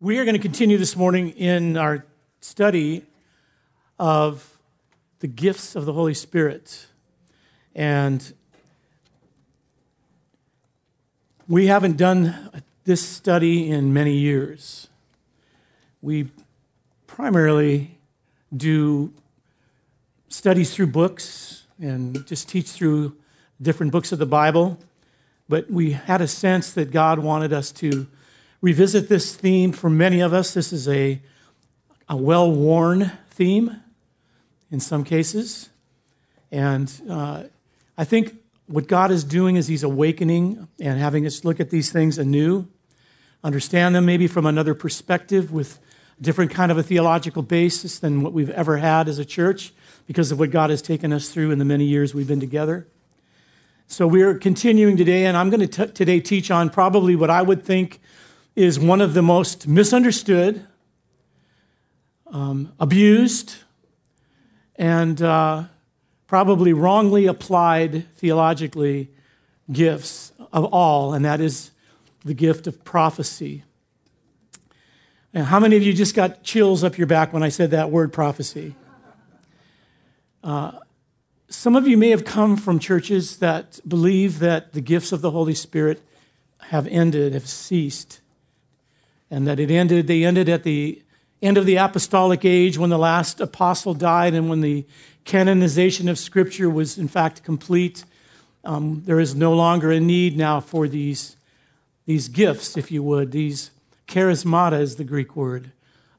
[0.00, 2.06] We are going to continue this morning in our
[2.40, 3.04] study
[3.98, 4.56] of
[5.18, 6.86] the gifts of the Holy Spirit.
[7.74, 8.32] And
[11.48, 14.86] we haven't done this study in many years.
[16.00, 16.30] We
[17.08, 17.98] primarily
[18.56, 19.12] do
[20.28, 23.16] studies through books and just teach through
[23.60, 24.78] different books of the Bible.
[25.48, 28.06] But we had a sense that God wanted us to
[28.60, 30.54] revisit this theme for many of us.
[30.54, 31.20] This is a,
[32.08, 33.80] a well worn theme
[34.70, 35.70] in some cases.
[36.50, 37.44] And uh,
[37.96, 38.36] I think
[38.66, 42.66] what God is doing is He's awakening and having us look at these things anew,
[43.42, 45.78] understand them maybe from another perspective with
[46.18, 49.72] a different kind of a theological basis than what we've ever had as a church
[50.06, 52.86] because of what God has taken us through in the many years we've been together.
[53.86, 57.40] So we're continuing today, and I'm going to t- today teach on probably what I
[57.40, 58.00] would think
[58.58, 60.66] is one of the most misunderstood,
[62.26, 63.54] um, abused,
[64.74, 65.62] and uh,
[66.26, 69.10] probably wrongly applied theologically
[69.70, 71.70] gifts of all, and that is
[72.24, 73.62] the gift of prophecy.
[75.32, 78.12] How many of you just got chills up your back when I said that word
[78.12, 78.74] prophecy?
[80.42, 80.72] Uh,
[81.48, 85.30] some of you may have come from churches that believe that the gifts of the
[85.30, 86.02] Holy Spirit
[86.70, 88.20] have ended, have ceased
[89.30, 91.02] and that it ended, they ended at the
[91.42, 94.84] end of the apostolic age when the last apostle died and when the
[95.24, 98.04] canonization of Scripture was in fact complete.
[98.64, 101.36] Um, there is no longer a need now for these,
[102.06, 103.32] these gifts, if you would.
[103.32, 103.70] These
[104.06, 105.72] charismata is the Greek word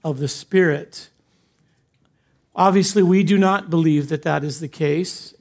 [0.03, 1.09] of the Spirit.
[2.55, 5.33] Obviously, we do not believe that that is the case,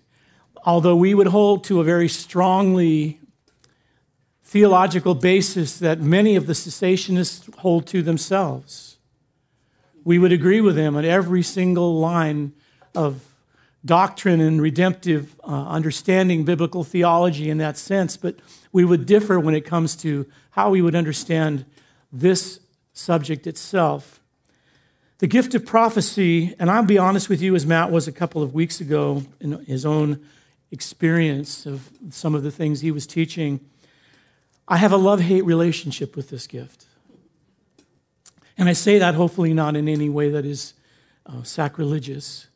[0.65, 3.21] although we would hold to a very strongly
[4.49, 8.97] theological basis that many of the cessationists hold to themselves.
[10.05, 12.55] We would agree with them on every single line
[12.95, 13.21] of
[13.85, 18.37] doctrine and redemptive uh, understanding biblical theology in that sense, but
[18.73, 21.67] we would differ when it comes to how we would understand
[22.11, 22.59] this
[22.95, 24.19] subject itself.
[25.19, 28.43] The gift of prophecy, and I'll be honest with you, as Matt was a couple
[28.43, 30.25] of weeks ago in his own
[30.71, 33.61] experience of some of the things he was teaching
[34.69, 36.85] I have a love hate relationship with this gift.
[38.59, 40.75] And I say that hopefully not in any way that is
[41.25, 42.49] uh, sacrilegious.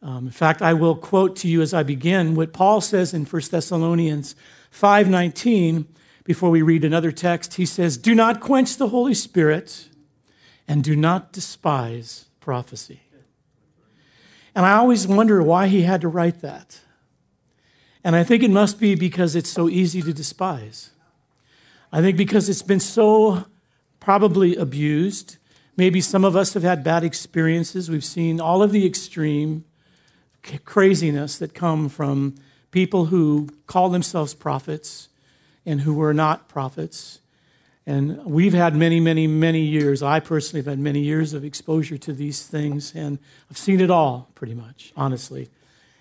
[0.00, 3.24] Um, in fact, I will quote to you as I begin what Paul says in
[3.24, 4.36] 1 Thessalonians
[4.70, 5.86] 5:19
[6.24, 7.54] before we read another text.
[7.54, 9.88] He says, "Do not quench the Holy Spirit
[10.68, 13.00] and do not despise prophecy."
[14.54, 16.80] And I always wonder why he had to write that.
[18.04, 20.91] And I think it must be because it's so easy to despise.
[21.92, 23.44] I think because it's been so
[24.00, 25.36] probably abused.
[25.76, 27.90] Maybe some of us have had bad experiences.
[27.90, 29.64] We've seen all of the extreme
[30.64, 32.34] craziness that come from
[32.70, 35.10] people who call themselves prophets
[35.66, 37.20] and who were not prophets.
[37.86, 40.02] And we've had many, many, many years.
[40.02, 43.18] I personally have had many years of exposure to these things, and
[43.50, 45.50] I've seen it all pretty much, honestly,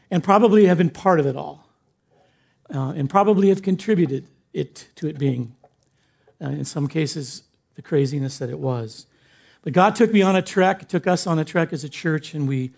[0.09, 1.67] and probably have been part of it all,
[2.73, 5.55] uh, and probably have contributed it to it being
[6.41, 7.43] uh, in some cases,
[7.75, 9.05] the craziness that it was.
[9.63, 12.33] But God took me on a trek, took us on a trek as a church,
[12.33, 12.71] and we,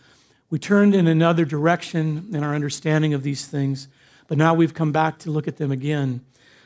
[0.50, 3.88] we turned in another direction in our understanding of these things.
[4.28, 6.22] But now we've come back to look at them again.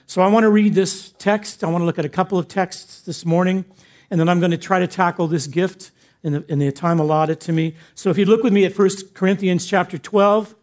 [0.07, 1.63] So I want to read this text.
[1.63, 3.65] I want to look at a couple of texts this morning,
[4.09, 5.91] and then I'm going to try to tackle this gift
[6.23, 7.75] in the, in the time allotted to me.
[7.93, 10.55] So if you look with me at 1 Corinthians chapter 12,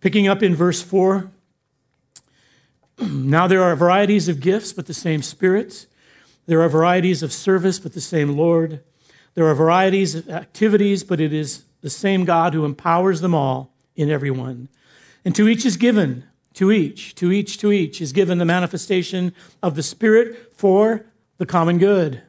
[0.00, 1.30] Picking up in verse 4
[3.00, 5.86] Now there are varieties of gifts, but the same Spirit.
[6.46, 8.82] There are varieties of service, but the same Lord.
[9.34, 13.72] There are varieties of activities, but it is the same God who empowers them all
[13.96, 14.68] in everyone.
[15.24, 16.24] And to each is given,
[16.54, 21.06] to each, to each, to each is given the manifestation of the Spirit for
[21.38, 22.22] the common good.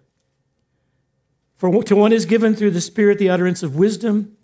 [1.56, 4.38] For to one is given through the Spirit the utterance of wisdom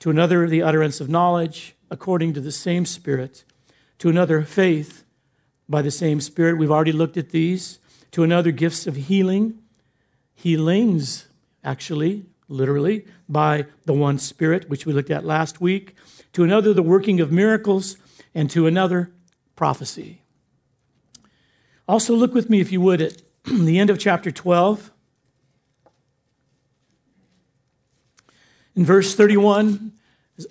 [0.00, 3.44] to another the utterance of knowledge according to the same Spirit,
[3.98, 5.04] to another faith
[5.68, 6.58] by the same Spirit.
[6.58, 7.78] We've already looked at these.
[8.12, 9.58] To another gifts of healing,
[10.34, 11.28] healings,
[11.62, 15.94] actually, literally, by the one Spirit, which we looked at last week.
[16.32, 17.98] To another, the working of miracles,
[18.34, 19.10] and to another,
[19.56, 20.22] prophecy.
[21.86, 24.90] Also, look with me, if you would, at the end of chapter 12.
[28.78, 29.90] In verse 31,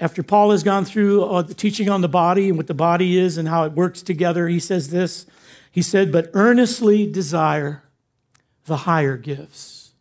[0.02, 3.18] After Paul has gone through uh, the teaching on the body and what the body
[3.18, 5.26] is and how it works together, he says this.
[5.72, 7.84] He said, But earnestly desire
[8.66, 9.94] the higher gifts.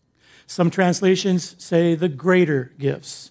[0.45, 3.31] Some translations say the greater gifts.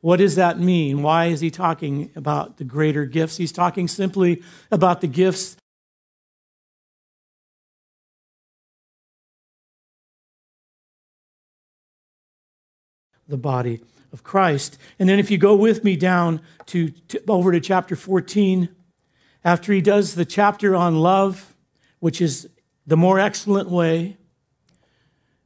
[0.00, 1.02] What does that mean?
[1.02, 3.38] Why is he talking about the greater gifts?
[3.38, 5.56] He's talking simply about the gifts
[13.26, 13.80] the body
[14.12, 14.78] of Christ.
[14.98, 18.68] And then if you go with me down to, to, over to chapter 14,
[19.44, 21.54] after he does the chapter on love,
[22.00, 22.48] which is
[22.86, 24.16] the more excellent way,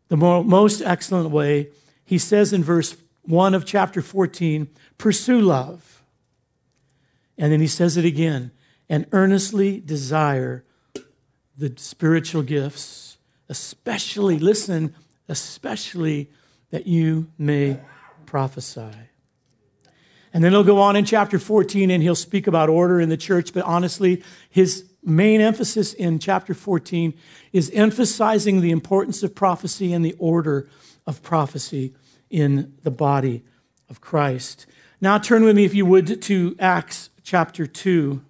[0.09, 1.69] the more, most excellent way,
[2.05, 4.69] he says in verse 1 of chapter 14,
[4.99, 6.03] pursue love.
[7.39, 8.51] And then he says it again,
[8.89, 10.65] and earnestly desire
[11.57, 13.19] the spiritual gifts,
[13.49, 14.95] especially, listen,
[15.29, 16.31] especially
[16.71, 17.79] that you may
[18.31, 18.93] prophesy.
[20.33, 23.17] And then he'll go on in chapter 14 and he'll speak about order in the
[23.17, 27.13] church, but honestly, his main emphasis in chapter 14
[27.53, 30.69] is emphasizing the importance of prophecy and the order
[31.09, 31.93] of prophecy
[32.31, 33.43] in the body
[33.89, 34.65] of Christ.
[35.01, 38.23] Now, turn with me, if you would, to Acts chapter 2.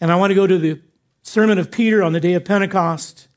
[0.00, 0.80] And I want to go to the
[1.22, 3.28] sermon of Peter on the day of Pentecost.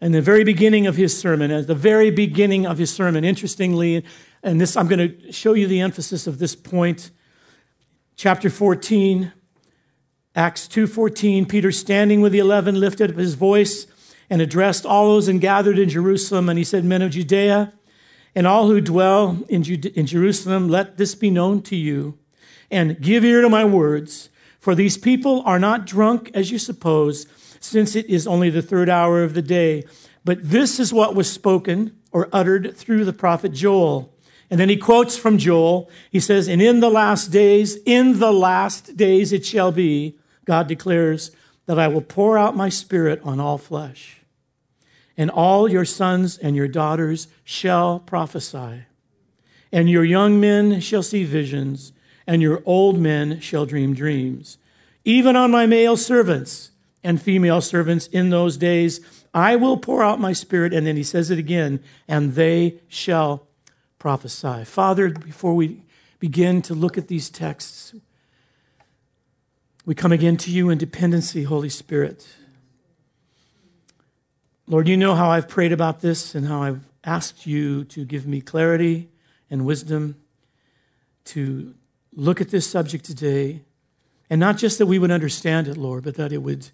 [0.00, 4.04] And the very beginning of his sermon, at the very beginning of his sermon, interestingly,
[4.42, 7.10] and this I'm going to show you the emphasis of this point.
[8.14, 9.32] Chapter 14,
[10.36, 13.86] Acts 2:14, Peter standing with the 11 lifted up his voice
[14.30, 17.72] and addressed all those and gathered in Jerusalem and he said, "Men of Judea,
[18.36, 22.16] and all who dwell in, in Jerusalem, let this be known to you,
[22.70, 24.28] and give ear to my words,
[24.60, 27.26] for these people are not drunk as you suppose."
[27.60, 29.84] Since it is only the third hour of the day.
[30.24, 34.12] But this is what was spoken or uttered through the prophet Joel.
[34.50, 35.90] And then he quotes from Joel.
[36.10, 40.66] He says, And in the last days, in the last days it shall be, God
[40.66, 41.30] declares,
[41.66, 44.22] that I will pour out my spirit on all flesh.
[45.18, 48.84] And all your sons and your daughters shall prophesy.
[49.70, 51.92] And your young men shall see visions,
[52.26, 54.56] and your old men shall dream dreams.
[55.04, 56.70] Even on my male servants
[57.08, 59.00] and female servants in those days.
[59.32, 60.74] I will pour out my spirit.
[60.74, 63.46] And then he says it again, and they shall
[63.98, 64.66] prophesy.
[64.66, 65.84] Father, before we
[66.18, 67.94] begin to look at these texts,
[69.86, 72.28] we come again to you in dependency, Holy Spirit.
[74.66, 78.26] Lord, you know how I've prayed about this and how I've asked you to give
[78.26, 79.08] me clarity
[79.48, 80.16] and wisdom
[81.24, 81.72] to
[82.14, 83.62] look at this subject today.
[84.28, 86.68] And not just that we would understand it, Lord, but that it would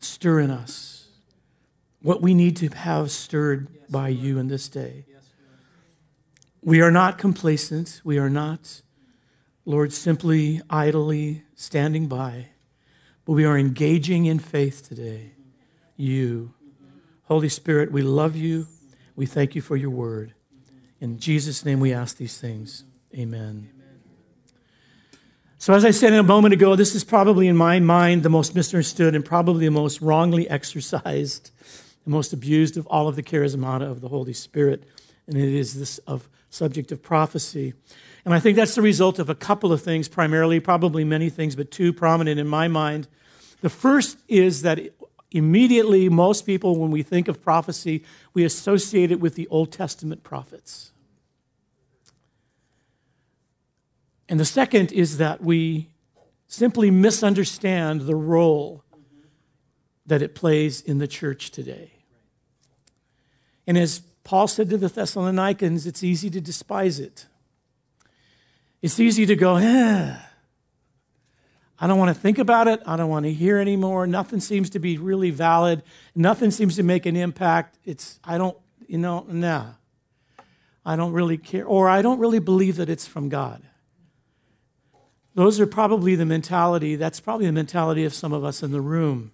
[0.00, 1.08] stir in us
[2.02, 5.04] what we need to have stirred by you in this day.
[6.62, 8.00] We are not complacent.
[8.04, 8.82] We are not,
[9.64, 12.48] Lord, simply idly standing by,
[13.24, 15.32] but we are engaging in faith today.
[15.96, 16.54] You.
[17.24, 18.66] Holy Spirit, we love you.
[19.16, 20.34] We thank you for your word.
[21.00, 22.84] In Jesus' name we ask these things.
[23.14, 23.79] Amen.
[25.60, 28.54] So, as I said a moment ago, this is probably in my mind the most
[28.54, 31.50] misunderstood and probably the most wrongly exercised,
[32.04, 34.84] the most abused of all of the charismata of the Holy Spirit.
[35.26, 37.74] And it is this of subject of prophecy.
[38.24, 41.54] And I think that's the result of a couple of things, primarily, probably many things,
[41.56, 43.06] but two prominent in my mind.
[43.60, 44.80] The first is that
[45.30, 48.02] immediately, most people, when we think of prophecy,
[48.32, 50.92] we associate it with the Old Testament prophets.
[54.30, 55.88] And the second is that we
[56.46, 58.84] simply misunderstand the role
[60.06, 61.90] that it plays in the church today.
[63.66, 67.26] And as Paul said to the Thessalonians, it's easy to despise it.
[68.80, 70.16] It's easy to go, eh,
[71.80, 72.80] I don't want to think about it.
[72.86, 74.06] I don't want to hear anymore.
[74.06, 75.82] Nothing seems to be really valid.
[76.14, 77.78] Nothing seems to make an impact.
[77.84, 78.56] It's, I don't,
[78.86, 79.72] you know, nah.
[80.86, 81.64] I don't really care.
[81.64, 83.62] Or I don't really believe that it's from God.
[85.34, 88.80] Those are probably the mentality, that's probably the mentality of some of us in the
[88.80, 89.32] room.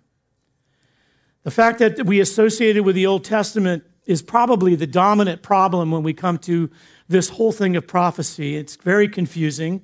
[1.43, 5.91] The fact that we associate it with the Old Testament is probably the dominant problem
[5.91, 6.71] when we come to
[7.09, 8.57] this whole thing of prophecy.
[8.57, 9.83] It's very confusing.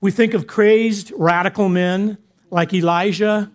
[0.00, 2.18] We think of crazed, radical men
[2.50, 3.50] like Elijah,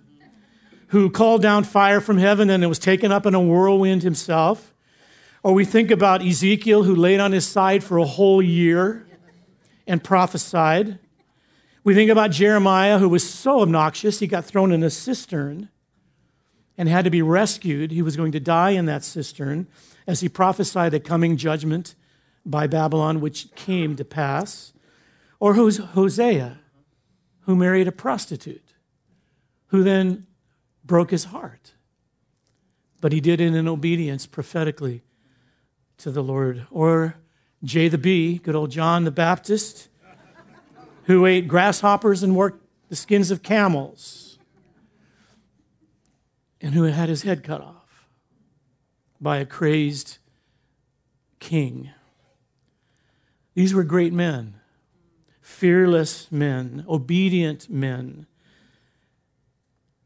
[0.88, 4.74] who called down fire from heaven and it was taken up in a whirlwind himself.
[5.44, 9.06] Or we think about Ezekiel, who laid on his side for a whole year
[9.88, 11.00] and prophesied.
[11.84, 15.70] We think about Jeremiah, who was so obnoxious, he got thrown in a cistern
[16.78, 17.92] and had to be rescued.
[17.92, 19.68] He was going to die in that cistern
[20.08, 21.96] as he prophesied a coming judgment
[22.46, 24.74] by Babylon, which came to pass.
[25.40, 26.60] Or who's Hosea,
[27.42, 28.74] who married a prostitute,
[29.68, 30.26] who then
[30.84, 31.74] broke his heart.
[33.02, 35.04] But he did it in obedience prophetically
[35.98, 36.66] to the Lord.
[36.72, 37.16] Or
[37.64, 39.89] J the B, good old John the Baptist,
[41.10, 44.38] who ate grasshoppers and worked the skins of camels,
[46.62, 48.06] and who had his head cut off
[49.20, 50.20] by a crazed
[51.40, 51.90] king.
[53.56, 54.60] These were great men,
[55.42, 58.28] fearless men, obedient men,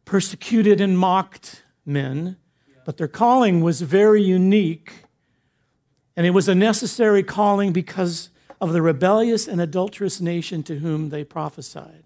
[0.05, 2.37] persecuted and mocked men,
[2.85, 5.03] but their calling was very unique.
[6.15, 8.29] And it was a necessary calling because
[8.63, 12.05] of the rebellious and adulterous nation to whom they prophesied.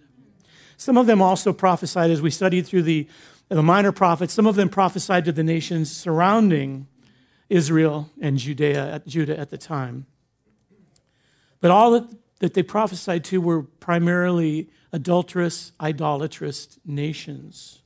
[0.75, 3.07] Some of them also prophesied, as we studied through the,
[3.47, 6.87] the minor prophets, some of them prophesied to the nations surrounding
[7.47, 10.07] Israel and Judea, Judah at the time.
[11.61, 12.09] But all that,
[12.39, 17.83] that they prophesied to were primarily adulterous, idolatrous nations.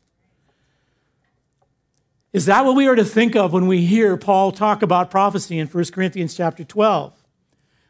[2.32, 5.60] Is that what we are to think of when we hear Paul talk about prophecy
[5.60, 7.14] in 1 Corinthians chapter 12?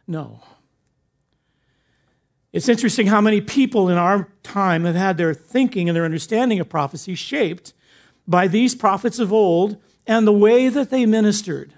[0.08, 0.42] No.
[2.54, 6.60] It's interesting how many people in our time have had their thinking and their understanding
[6.60, 7.74] of prophecy shaped
[8.28, 11.74] by these prophets of old and the way that they ministered.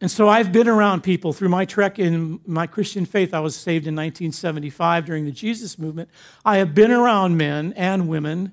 [0.00, 3.32] And so I've been around people through my trek in my Christian faith.
[3.32, 6.10] I was saved in 1975 during the Jesus movement.
[6.44, 8.52] I have been around men and women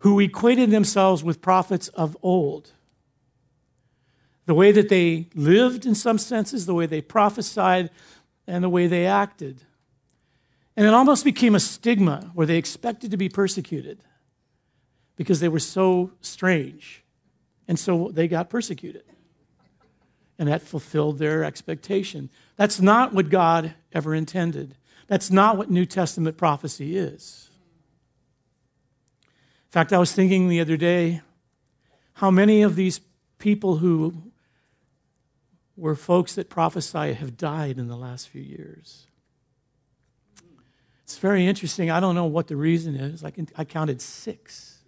[0.00, 2.72] who equated themselves with prophets of old.
[4.46, 7.90] The way that they lived, in some senses, the way they prophesied,
[8.46, 9.62] and the way they acted.
[10.76, 14.00] And it almost became a stigma where they expected to be persecuted
[15.16, 17.02] because they were so strange.
[17.68, 19.04] And so they got persecuted.
[20.38, 22.28] And that fulfilled their expectation.
[22.56, 24.76] That's not what God ever intended.
[25.06, 27.48] That's not what New Testament prophecy is
[29.22, 31.22] In fact, I was thinking the other day
[32.14, 33.00] how many of these
[33.38, 34.32] people who
[35.76, 39.06] were folks that prophesy have died in the last few years.
[41.02, 41.90] It's very interesting.
[41.90, 43.24] I don't know what the reason is.
[43.24, 44.78] I, can, I counted six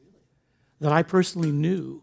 [0.81, 2.03] that I personally knew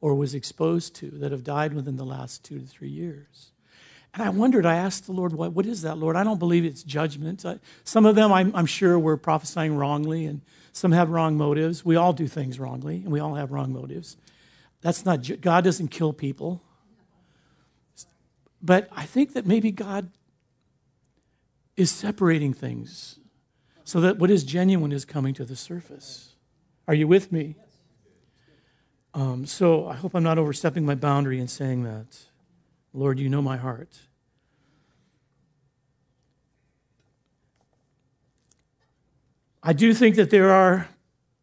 [0.00, 3.52] or was exposed to that have died within the last two to three years.
[4.14, 6.16] And I wondered, I asked the Lord, what, what is that, Lord?
[6.16, 7.44] I don't believe it's judgment.
[7.44, 10.40] I, some of them, I'm, I'm sure, were prophesying wrongly, and
[10.72, 11.84] some have wrong motives.
[11.84, 14.16] We all do things wrongly, and we all have wrong motives.
[14.80, 16.62] That's not, God doesn't kill people.
[18.60, 20.10] But I think that maybe God
[21.76, 23.20] is separating things
[23.84, 26.34] so that what is genuine is coming to the surface.
[26.86, 27.54] Are you with me?
[29.14, 32.18] Um, so I hope I'm not overstepping my boundary in saying that.
[32.92, 33.98] Lord, you know my heart.
[39.62, 40.88] I do think that there are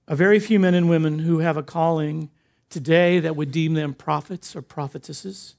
[0.08, 2.30] a very few men and women who have a calling
[2.70, 5.56] today that would deem them prophets or prophetesses.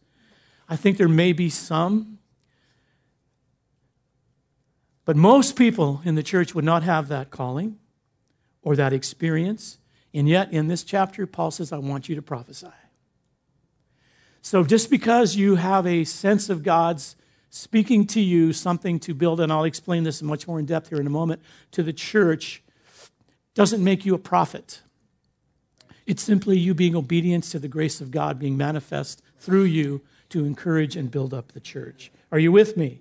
[0.68, 2.18] I think there may be some,
[5.04, 7.78] but most people in the church would not have that calling
[8.62, 9.78] or that experience.
[10.12, 12.72] And yet, in this chapter, Paul says, I want you to prophesy.
[14.42, 17.16] So, just because you have a sense of God's
[17.50, 21.00] speaking to you something to build, and I'll explain this much more in depth here
[21.00, 21.42] in a moment,
[21.72, 22.62] to the church
[23.54, 24.80] doesn't make you a prophet.
[26.06, 30.44] It's simply you being obedient to the grace of God being manifest through you to
[30.44, 32.10] encourage and build up the church.
[32.32, 33.00] Are you with me?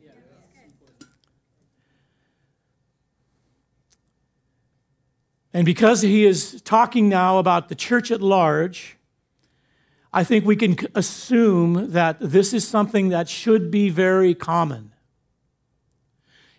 [5.53, 8.97] And because he is talking now about the church at large,
[10.11, 14.91] I think we can assume that this is something that should be very common.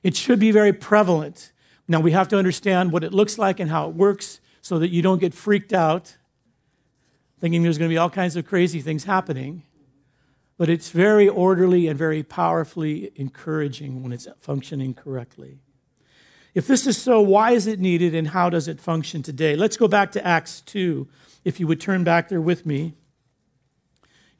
[0.03, 1.53] It should be very prevalent.
[1.87, 4.89] Now, we have to understand what it looks like and how it works so that
[4.89, 6.17] you don't get freaked out
[7.41, 9.63] thinking there's going to be all kinds of crazy things happening.
[10.59, 15.59] But it's very orderly and very powerfully encouraging when it's functioning correctly.
[16.55, 19.57] If this is so, why is it needed and how does it function today?
[19.57, 21.07] Let's go back to Acts 2,
[21.45, 22.95] if you would turn back there with me.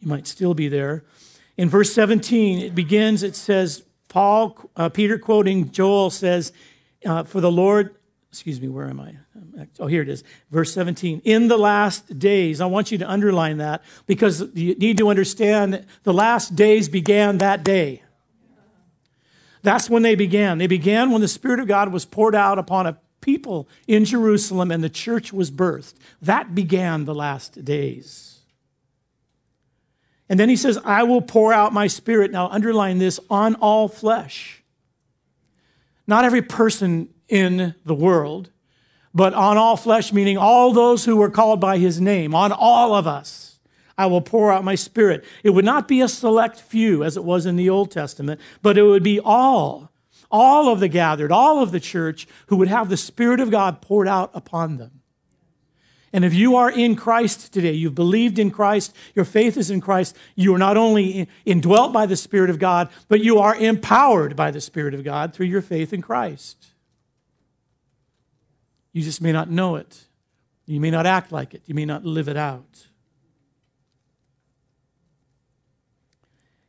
[0.01, 1.05] You might still be there.
[1.59, 6.53] In verse 17, it begins, it says, Paul, uh, Peter quoting Joel says,
[7.05, 7.95] uh, For the Lord,
[8.31, 9.17] excuse me, where am I?
[9.79, 10.23] Oh, here it is.
[10.51, 11.23] Verse 17.
[11.25, 15.87] In the last days, I want you to underline that because you need to understand
[16.03, 18.03] the last days began that day.
[19.63, 20.59] That's when they began.
[20.59, 24.71] They began when the Spirit of God was poured out upon a people in Jerusalem
[24.71, 25.95] and the church was birthed.
[26.23, 28.41] That began the last days.
[30.29, 32.31] And then he says, I will pour out my spirit.
[32.33, 34.63] Now, underline this on all flesh.
[36.07, 38.51] Not every person in the world,
[39.17, 42.95] but on all flesh, meaning all those who were called by his name, on all
[42.95, 43.59] of us.
[43.97, 45.25] I will pour out my spirit.
[45.43, 48.77] It would not be a select few as it was in the Old Testament, but
[48.77, 49.91] it would be all,
[50.31, 53.81] all of the gathered, all of the church who would have the Spirit of God
[53.81, 55.01] poured out upon them.
[56.13, 59.81] And if you are in Christ today, you've believed in Christ, your faith is in
[59.81, 64.37] Christ, you are not only indwelt by the Spirit of God, but you are empowered
[64.37, 66.67] by the Spirit of God through your faith in Christ.
[68.97, 70.07] You just may not know it.
[70.65, 71.61] You may not act like it.
[71.67, 72.87] You may not live it out.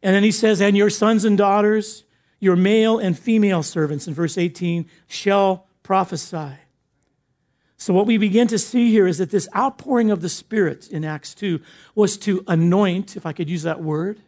[0.03, 2.03] And then he says, And your sons and daughters,
[2.41, 6.55] your male and female servants, in verse 18, shall prophesy.
[7.77, 11.05] So, what we begin to see here is that this outpouring of the Spirit in
[11.05, 11.61] Acts 2
[11.95, 14.19] was to anoint, if I could use that word,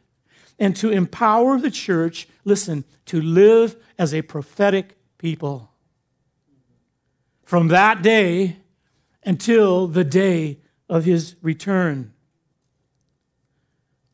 [0.57, 5.68] and to empower the church, listen, to live as a prophetic people.
[7.49, 8.57] From that day
[9.23, 12.13] until the day of his return.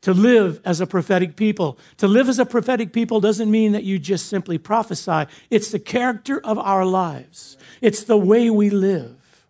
[0.04, 1.78] To live as a prophetic people.
[1.98, 5.80] To live as a prophetic people doesn't mean that you just simply prophesy, it's the
[5.80, 9.46] character of our lives, it's the way we live.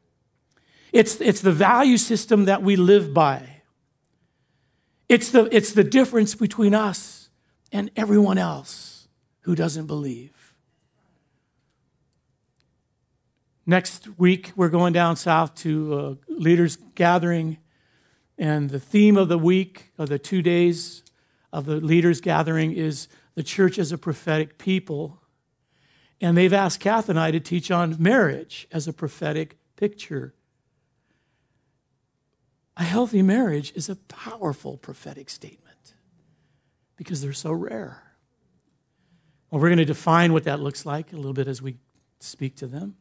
[0.92, 3.48] It's, it's the value system that we live by.
[5.08, 7.30] It's the, it's the difference between us
[7.72, 9.08] and everyone else
[9.42, 10.35] who doesn't believe.
[13.66, 17.58] Next week, we're going down south to a leaders' gathering,
[18.38, 21.04] and the theme of the week, of the two days
[21.52, 25.22] of the leaders' gathering, is the church as a prophetic people.
[26.22, 30.36] And they've asked Kath and I to teach on marriage as a prophetic picture
[32.78, 35.94] a healthy marriage is a powerful prophetic statement
[36.98, 38.04] because they're so rare.
[39.50, 41.78] Well, we're going to define what that looks like a little bit as we
[42.20, 42.96] speak to them.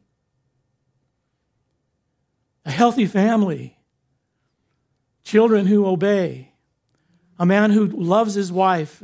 [2.75, 3.77] Healthy family,
[5.23, 6.51] children who obey,
[7.39, 9.03] a man who loves his wife,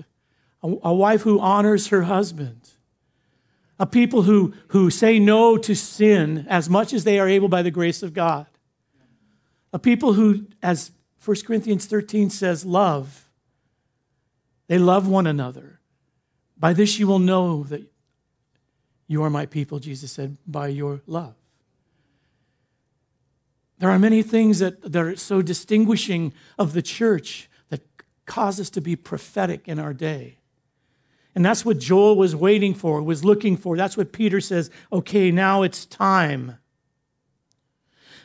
[0.61, 2.69] a, a wife who honors her husband,
[3.79, 7.61] a people who, who say no to sin as much as they are able by
[7.61, 8.45] the grace of God
[9.73, 10.91] a people who, as
[11.23, 13.29] 1 Corinthians 13 says, love.
[14.67, 15.79] They love one another.
[16.57, 17.83] By this you will know that
[19.07, 21.35] you are my people, Jesus said, by your love.
[23.81, 27.81] There are many things that, that are so distinguishing of the church that
[28.27, 30.37] cause us to be prophetic in our day.
[31.33, 33.75] And that's what Joel was waiting for, was looking for.
[33.75, 36.59] That's what Peter says, okay, now it's time.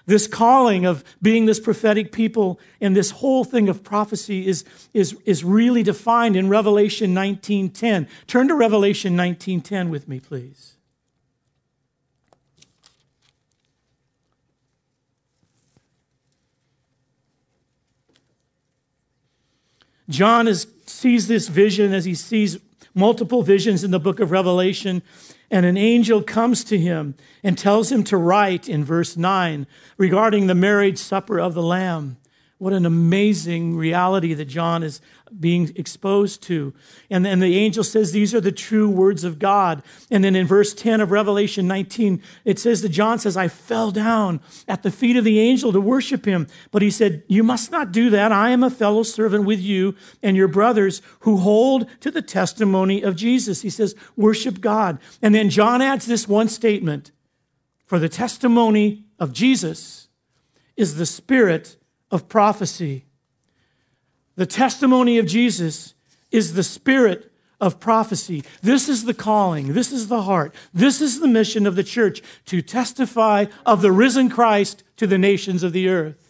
[0.04, 5.16] This calling of being this prophetic people and this whole thing of prophecy is, is,
[5.24, 8.06] is really defined in Revelation 19.10.
[8.26, 10.75] Turn to Revelation 19.10 with me, please.
[20.08, 22.58] John is, sees this vision as he sees
[22.94, 25.02] multiple visions in the book of Revelation.
[25.50, 27.14] And an angel comes to him
[27.44, 29.66] and tells him to write in verse 9
[29.96, 32.16] regarding the marriage supper of the Lamb.
[32.58, 35.00] What an amazing reality that John is
[35.38, 36.72] being exposed to.
[37.10, 39.82] And then the angel says, These are the true words of God.
[40.10, 43.90] And then in verse 10 of Revelation 19, it says that John says, I fell
[43.90, 46.46] down at the feet of the angel to worship him.
[46.70, 48.32] But he said, You must not do that.
[48.32, 53.02] I am a fellow servant with you and your brothers who hold to the testimony
[53.02, 53.62] of Jesus.
[53.62, 54.98] He says, Worship God.
[55.22, 57.12] And then John adds this one statement
[57.84, 60.08] For the testimony of Jesus
[60.76, 61.76] is the spirit
[62.10, 63.05] of prophecy.
[64.36, 65.94] The testimony of Jesus
[66.30, 68.44] is the spirit of prophecy.
[68.62, 69.72] This is the calling.
[69.72, 70.54] This is the heart.
[70.74, 75.18] This is the mission of the church to testify of the risen Christ to the
[75.18, 76.22] nations of the earth.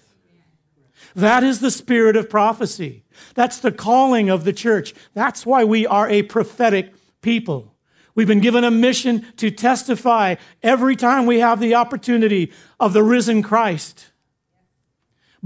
[1.16, 3.02] That is the spirit of prophecy.
[3.34, 4.94] That's the calling of the church.
[5.14, 7.74] That's why we are a prophetic people.
[8.14, 13.02] We've been given a mission to testify every time we have the opportunity of the
[13.02, 14.12] risen Christ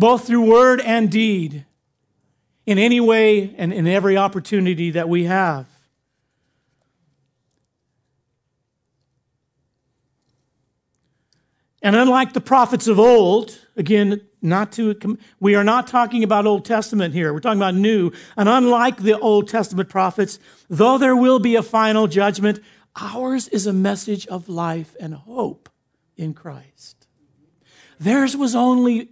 [0.01, 1.67] both through word and deed,
[2.67, 5.67] in any way and in every opportunity that we have.
[11.83, 16.65] And unlike the prophets of old, again, not to, we are not talking about Old
[16.65, 17.33] Testament here.
[17.33, 18.13] We're talking about New.
[18.37, 22.61] And unlike the Old Testament prophets, though there will be a final judgment,
[23.01, 25.69] ours is a message of life and hope
[26.17, 27.07] in Christ.
[27.99, 29.11] Theirs was only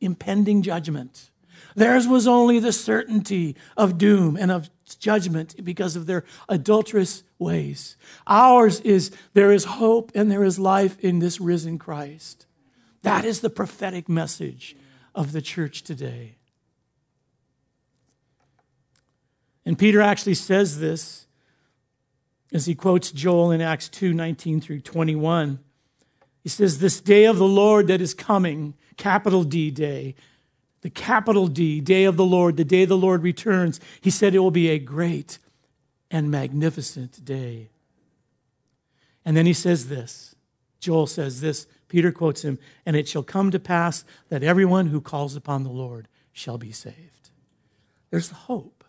[0.00, 1.29] impending judgment.
[1.74, 7.96] Theirs was only the certainty of doom and of judgment because of their adulterous ways.
[8.26, 12.46] Ours is there is hope and there is life in this risen Christ.
[13.02, 14.76] That is the prophetic message
[15.14, 16.36] of the church today.
[19.64, 21.26] And Peter actually says this
[22.52, 25.60] as he quotes Joel in Acts 2 19 through 21.
[26.42, 30.14] He says, This day of the Lord that is coming, capital D day,
[30.82, 34.38] the capital D, day of the Lord, the day the Lord returns, he said it
[34.38, 35.38] will be a great
[36.10, 37.70] and magnificent day.
[39.24, 40.34] And then he says this
[40.80, 45.00] Joel says this, Peter quotes him, and it shall come to pass that everyone who
[45.00, 47.30] calls upon the Lord shall be saved.
[48.10, 48.84] There's the hope.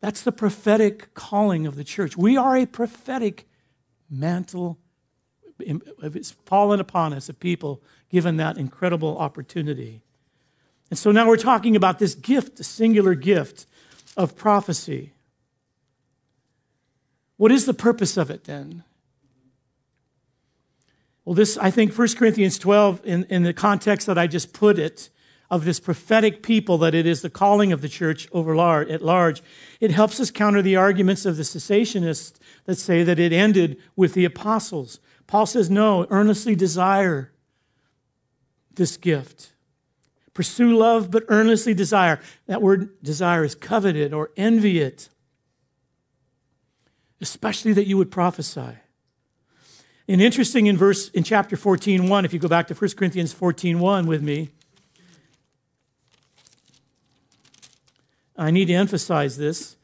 [0.00, 2.14] That's the prophetic calling of the church.
[2.14, 3.48] We are a prophetic
[4.10, 4.78] mantle.
[5.58, 10.02] It's fallen upon us, a people given that incredible opportunity.
[10.90, 13.66] And so now we're talking about this gift, the singular gift
[14.16, 15.12] of prophecy.
[17.36, 18.84] What is the purpose of it then?
[21.24, 24.78] Well, this, I think 1 Corinthians 12, in, in the context that I just put
[24.78, 25.10] it,
[25.50, 29.02] of this prophetic people, that it is the calling of the church over large, at
[29.02, 29.42] large,
[29.78, 34.14] it helps us counter the arguments of the cessationists that say that it ended with
[34.14, 35.00] the apostles.
[35.26, 37.32] Paul says, no, earnestly desire
[38.72, 39.52] this gift.
[40.34, 42.20] Pursue love, but earnestly desire.
[42.46, 45.08] That word desire is coveted or envy it,
[47.20, 48.78] especially that you would prophesy.
[50.06, 53.32] And interesting in verse in chapter 14, 1, if you go back to 1 Corinthians
[53.32, 54.50] 14, 1 with me,
[58.36, 59.76] I need to emphasize this.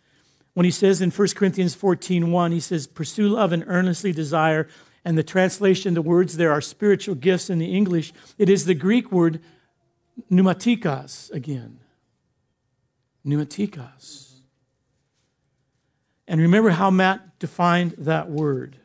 [0.55, 4.69] When he says in 1 Corinthians 14, 1, he says, pursue love and earnestly desire.
[5.05, 8.13] And the translation, the words there are spiritual gifts in the English.
[8.37, 9.41] It is the Greek word
[10.31, 11.81] pneumatikos again.
[13.27, 14.31] Pneumatikos.
[16.27, 18.77] And remember how Matt defined that word.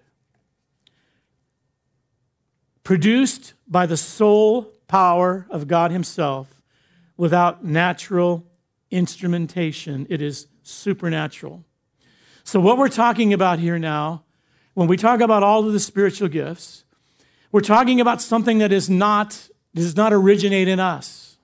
[2.84, 6.62] Produced by the sole power of God Himself
[7.18, 8.46] without natural
[8.92, 11.64] instrumentation, it is supernatural.
[12.44, 14.24] So, what we're talking about here now,
[14.74, 16.84] when we talk about all of the spiritual gifts,
[17.52, 19.50] we're talking about something that is not
[19.82, 21.38] does not originate in us.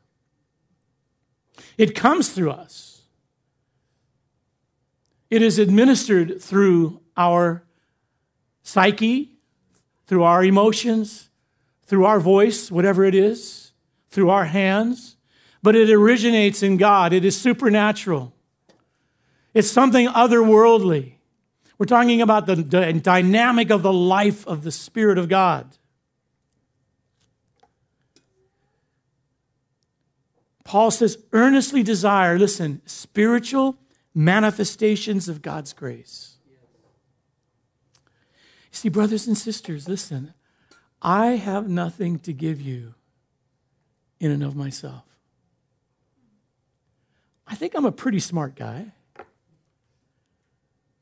[1.77, 3.01] It comes through us.
[5.29, 7.63] It is administered through our
[8.63, 9.31] psyche,
[10.05, 11.29] through our emotions,
[11.85, 13.71] through our voice, whatever it is,
[14.09, 15.15] through our hands,
[15.63, 17.13] but it originates in God.
[17.13, 18.33] It is supernatural.
[19.53, 21.13] It's something otherworldly.
[21.77, 25.77] We're talking about the, the dynamic of the life of the Spirit of God.
[30.63, 33.77] Paul says, earnestly desire, listen, spiritual
[34.13, 36.35] manifestations of God's grace.
[38.71, 40.33] You see, brothers and sisters, listen,
[41.01, 42.93] I have nothing to give you
[44.19, 45.03] in and of myself.
[47.47, 48.93] I think I'm a pretty smart guy.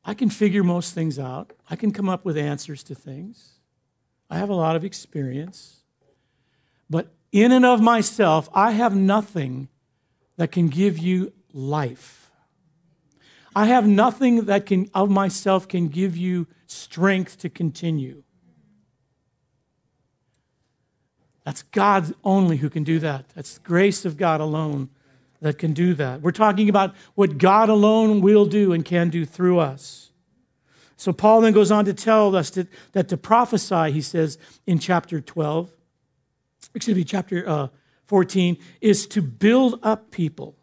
[0.03, 1.53] I can figure most things out.
[1.69, 3.59] I can come up with answers to things.
[4.29, 5.81] I have a lot of experience.
[6.89, 9.69] But in and of myself, I have nothing
[10.37, 12.31] that can give you life.
[13.55, 18.23] I have nothing that can of myself can give you strength to continue.
[21.43, 23.29] That's God only who can do that.
[23.35, 24.89] That's the grace of God alone
[25.41, 26.21] that can do that.
[26.21, 30.11] We're talking about what God alone will do and can do through us.
[30.95, 34.37] So Paul then goes on to tell us that, that to prophesy, he says
[34.67, 35.71] in chapter 12,
[36.73, 37.67] excuse me, chapter uh,
[38.05, 40.55] 14, is to build up people.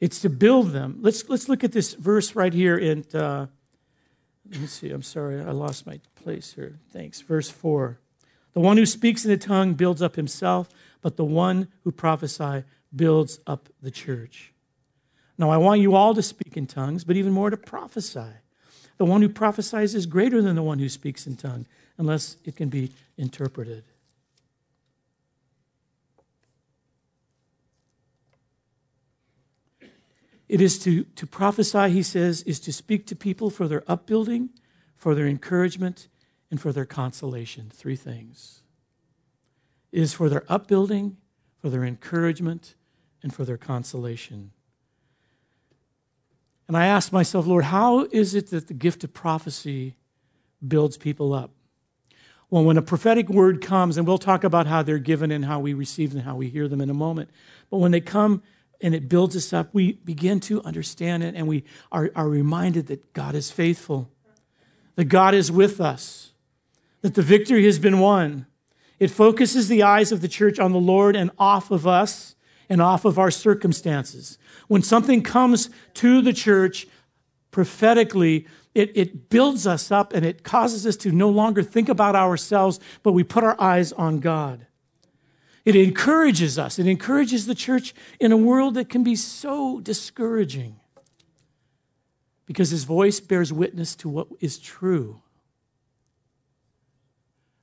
[0.00, 0.98] It's to build them.
[1.00, 3.46] Let's, let's look at this verse right here in, uh,
[4.50, 6.78] let me see, I'm sorry, I lost my place here.
[6.92, 7.20] Thanks.
[7.22, 7.98] Verse 4.
[8.52, 10.68] The one who speaks in a tongue builds up himself,
[11.02, 14.52] but the one who prophesies builds up the church.
[15.38, 18.32] Now, I want you all to speak in tongues, but even more to prophesy.
[18.96, 21.66] The one who prophesies is greater than the one who speaks in tongue,
[21.98, 23.84] unless it can be interpreted.
[30.48, 34.50] It is to, to prophesy, he says, is to speak to people for their upbuilding,
[34.96, 36.08] for their encouragement,
[36.50, 37.70] and for their consolation.
[37.74, 38.62] Three things.
[39.90, 41.16] It is for their upbuilding,
[41.58, 42.74] for their encouragement,
[43.22, 44.52] and for their consolation.
[46.68, 49.96] And I asked myself, Lord, how is it that the gift of prophecy
[50.66, 51.50] builds people up?
[52.48, 55.58] Well, when a prophetic word comes, and we'll talk about how they're given and how
[55.58, 57.30] we receive them and how we hear them in a moment,
[57.70, 58.42] but when they come
[58.80, 62.86] and it builds us up, we begin to understand it and we are, are reminded
[62.86, 64.10] that God is faithful,
[64.94, 66.32] that God is with us,
[67.00, 68.46] that the victory has been won.
[69.00, 72.36] It focuses the eyes of the church on the Lord and off of us
[72.68, 74.38] and off of our circumstances.
[74.68, 76.86] When something comes to the church
[77.50, 82.14] prophetically, it, it builds us up and it causes us to no longer think about
[82.14, 84.66] ourselves, but we put our eyes on God.
[85.64, 86.78] It encourages us.
[86.78, 90.76] It encourages the church in a world that can be so discouraging
[92.44, 95.22] because his voice bears witness to what is true.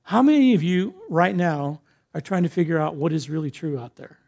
[0.02, 1.80] How many of you right now
[2.12, 4.18] are trying to figure out what is really true out there?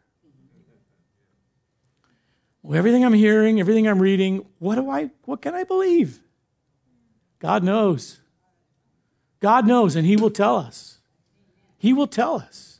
[2.63, 6.21] Well, everything I'm hearing, everything I'm reading, what do I what can I believe?
[7.39, 8.19] God knows.
[9.39, 10.97] God knows and he will tell us.
[11.77, 12.79] He will tell us.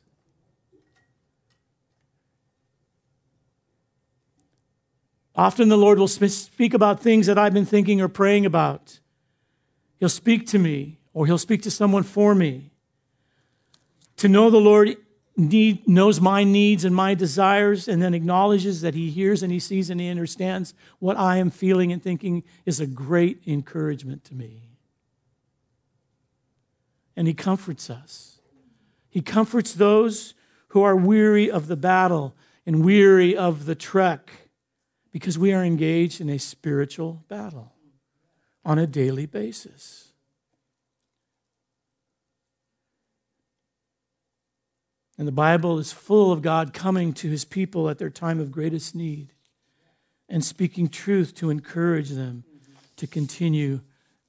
[5.35, 8.99] Often the Lord will speak about things that I've been thinking or praying about.
[9.99, 12.71] He'll speak to me, or He'll speak to someone for me.
[14.17, 14.97] To know the Lord
[15.37, 19.59] need, knows my needs and my desires, and then acknowledges that He hears and He
[19.59, 24.33] sees and He understands what I am feeling and thinking is a great encouragement to
[24.33, 24.69] me.
[27.15, 28.39] And He comforts us.
[29.09, 30.33] He comforts those
[30.69, 34.29] who are weary of the battle and weary of the trek
[35.11, 37.73] because we are engaged in a spiritual battle
[38.65, 40.06] on a daily basis.
[45.17, 48.51] And the Bible is full of God coming to his people at their time of
[48.51, 49.33] greatest need
[50.29, 52.43] and speaking truth to encourage them
[52.97, 53.81] to continue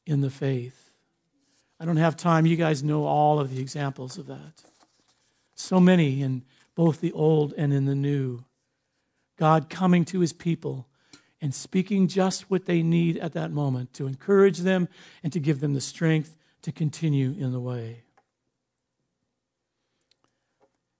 [0.06, 0.90] in the faith.
[1.80, 2.46] I don't have time.
[2.46, 4.62] You guys know all of the examples of that.
[5.54, 8.44] So many in both the old and in the new.
[9.36, 10.86] God coming to his people
[11.40, 14.88] and speaking just what they need at that moment to encourage them
[15.22, 18.02] and to give them the strength to continue in the way.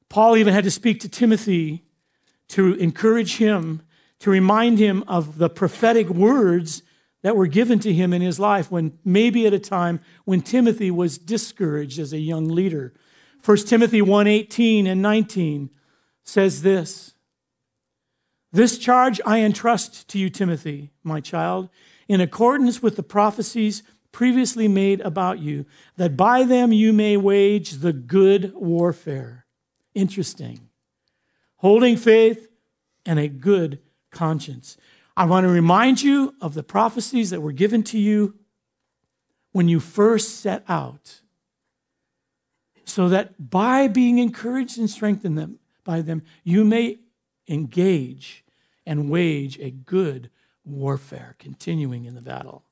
[0.09, 1.85] Paul even had to speak to Timothy
[2.49, 3.83] to encourage him,
[4.21, 6.83] to remind him of the prophetic words
[7.23, 10.91] that were given to him in his life when maybe at a time when Timothy
[10.91, 12.95] was discouraged as a young leader.
[13.45, 15.71] 1 Timothy 1:18 and 19
[16.25, 17.15] says this:
[18.53, 21.69] this charge I entrust to you, Timothy, my child,
[22.09, 25.67] in accordance with the prophecies previously made about you,
[25.97, 29.45] that by them you may wage the good warfare.
[29.99, 30.61] Interesting.
[31.57, 32.47] Holding faith
[33.05, 33.81] and a good
[34.13, 34.77] conscience.
[35.17, 38.37] I want to remind you of the prophecies that were given to you
[39.51, 41.21] when you first set out,
[42.85, 46.99] so that by being encouraged and strengthened them, by them, you may
[47.49, 48.45] engage
[48.87, 50.31] and wage a good
[50.65, 52.63] warfare, continuing in the battle.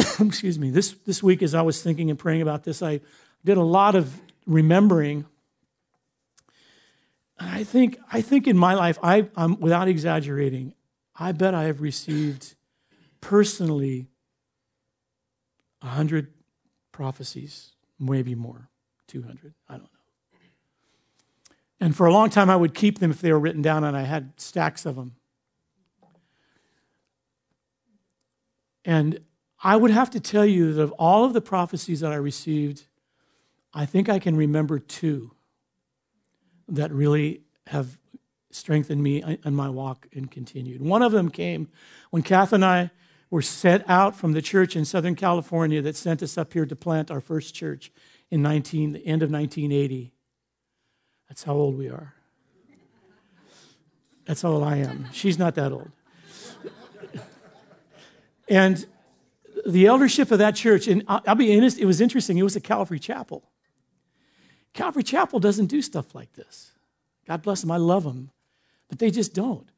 [0.18, 0.70] Excuse me.
[0.70, 3.02] This, this week, as I was thinking and praying about this, I
[3.44, 5.26] did a lot of remembering.
[7.40, 10.74] I think, I think in my life, I, I'm, without exaggerating,
[11.16, 12.54] I bet I have received
[13.22, 14.08] personally
[15.80, 16.34] a hundred
[16.92, 18.68] prophecies, maybe more,
[19.06, 19.54] 200.
[19.68, 19.88] I don't know.
[21.80, 23.96] And for a long time, I would keep them if they were written down, and
[23.96, 25.16] I had stacks of them.
[28.84, 29.20] And
[29.62, 32.86] I would have to tell you that of all of the prophecies that I received,
[33.72, 35.32] I think I can remember two
[36.70, 37.98] that really have
[38.50, 40.80] strengthened me in my walk and continued.
[40.80, 41.68] One of them came
[42.10, 42.90] when Kath and I
[43.30, 46.74] were sent out from the church in Southern California that sent us up here to
[46.74, 47.92] plant our first church
[48.30, 50.12] in 19, the end of 1980.
[51.28, 52.14] That's how old we are.
[54.24, 55.06] That's how old I am.
[55.12, 55.90] She's not that old.
[58.48, 58.84] And
[59.64, 62.36] the eldership of that church, and I'll be honest, it was interesting.
[62.38, 63.44] It was a Calvary Chapel.
[64.72, 66.72] Calvary Chapel doesn't do stuff like this.
[67.26, 67.70] God bless them.
[67.70, 68.30] I love them.
[68.88, 69.68] But they just don't.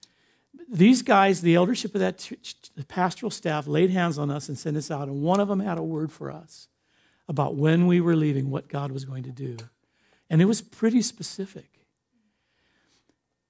[0.69, 4.59] These guys, the eldership of that church, the pastoral staff, laid hands on us and
[4.59, 5.09] sent us out.
[5.09, 6.69] And one of them had a word for us
[7.29, 9.57] about when we were leaving, what God was going to do.
[10.29, 11.69] And it was pretty specific.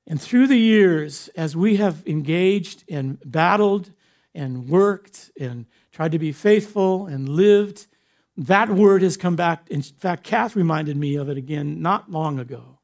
[0.07, 3.93] And through the years, as we have engaged and battled
[4.35, 7.87] and worked and tried to be faithful and lived,
[8.37, 9.68] that word has come back.
[9.68, 12.79] In fact, Kath reminded me of it again not long ago.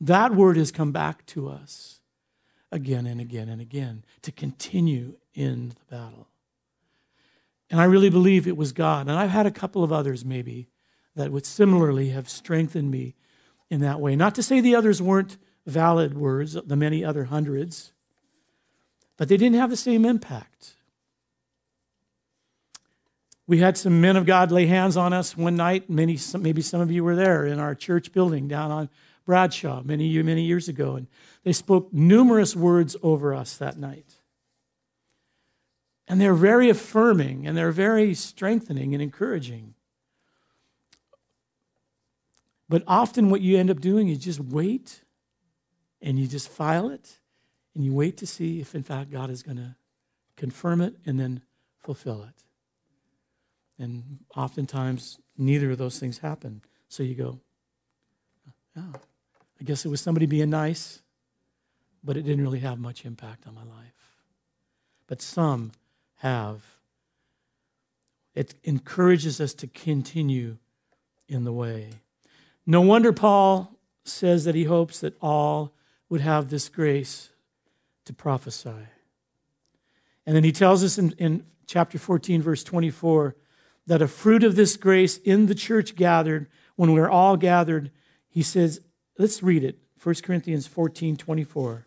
[0.00, 2.00] That word has come back to us
[2.72, 6.28] again and again and again to continue in the battle.
[7.70, 9.08] And I really believe it was God.
[9.08, 10.68] And I've had a couple of others maybe
[11.14, 13.14] that would similarly have strengthened me
[13.70, 14.14] in that way.
[14.16, 17.92] Not to say the others weren't valid words, the many other hundreds,
[19.16, 20.75] but they didn't have the same impact.
[23.46, 25.88] We had some men of God lay hands on us one night.
[25.88, 28.88] Many, maybe some of you were there in our church building down on
[29.24, 31.06] Bradshaw many, many years ago, and
[31.44, 34.14] they spoke numerous words over us that night.
[36.08, 39.74] And they're very affirming and they're very strengthening and encouraging.
[42.68, 45.02] But often, what you end up doing is just wait
[46.00, 47.18] and you just file it
[47.74, 49.76] and you wait to see if, in fact, God is going to
[50.36, 51.42] confirm it and then
[51.80, 52.45] fulfill it.
[53.78, 56.62] And oftentimes, neither of those things happen.
[56.88, 57.40] So you go,
[58.76, 58.92] oh,
[59.60, 61.02] I guess it was somebody being nice,
[62.02, 63.92] but it didn't really have much impact on my life.
[65.06, 65.72] But some
[66.16, 66.62] have.
[68.34, 70.58] It encourages us to continue
[71.28, 71.90] in the way.
[72.66, 73.72] No wonder Paul
[74.04, 75.72] says that he hopes that all
[76.08, 77.30] would have this grace
[78.04, 78.88] to prophesy.
[80.24, 83.34] And then he tells us in, in chapter 14, verse 24,
[83.86, 87.90] that a fruit of this grace in the church gathered, when we're all gathered,
[88.28, 88.80] he says,
[89.18, 91.86] let's read it 1 Corinthians 14, 24.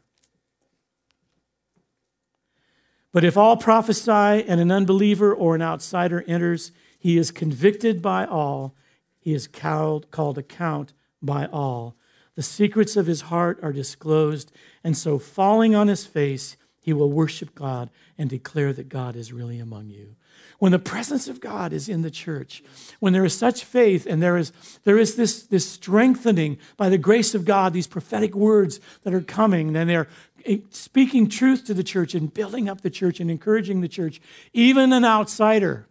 [3.12, 4.12] But if all prophesy
[4.47, 8.75] and an unbeliever or an outsider enters, he is convicted by all
[9.19, 11.95] he is called, called account by all.
[12.35, 14.51] The secrets of his heart are disclosed,
[14.83, 19.33] and so falling on his face, he will worship God and declare that God is
[19.33, 20.15] really among you.
[20.60, 22.63] When the presence of God is in the church,
[23.00, 24.52] when there is such faith and there is,
[24.84, 29.22] there is this, this strengthening by the grace of God, these prophetic words that are
[29.22, 30.08] coming, and they're
[30.45, 34.22] eh, speaking truth to the church and building up the church and encouraging the church,
[34.54, 35.88] even an outsider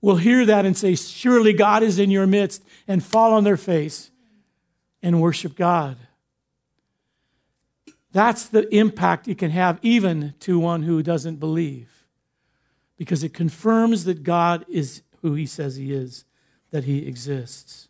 [0.00, 3.56] will hear that and say, Surely God is in your midst, and fall on their
[3.56, 4.10] face
[5.02, 5.96] and worship God.
[8.12, 11.99] That's the impact it can have even to one who doesn't believe,
[13.00, 16.26] because it confirms that God is who he says he is,
[16.70, 17.88] that he exists.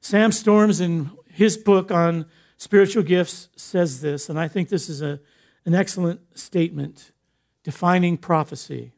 [0.00, 5.02] Sam Storms, in his book on spiritual gifts, says this, and I think this is
[5.02, 5.18] a,
[5.66, 7.10] an excellent statement
[7.64, 8.92] defining prophecy.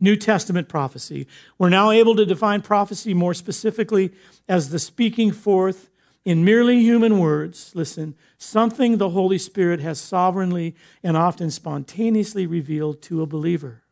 [0.00, 1.26] New Testament prophecy.
[1.58, 4.14] We're now able to define prophecy more specifically
[4.48, 5.90] as the speaking forth
[6.24, 13.02] in merely human words, listen, something the Holy Spirit has sovereignly and often spontaneously revealed
[13.02, 13.82] to a believer.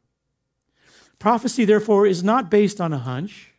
[1.18, 3.52] Prophecy, therefore, is not based on a hunch,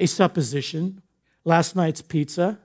[0.00, 1.02] a supposition,
[1.44, 2.58] last night's pizza,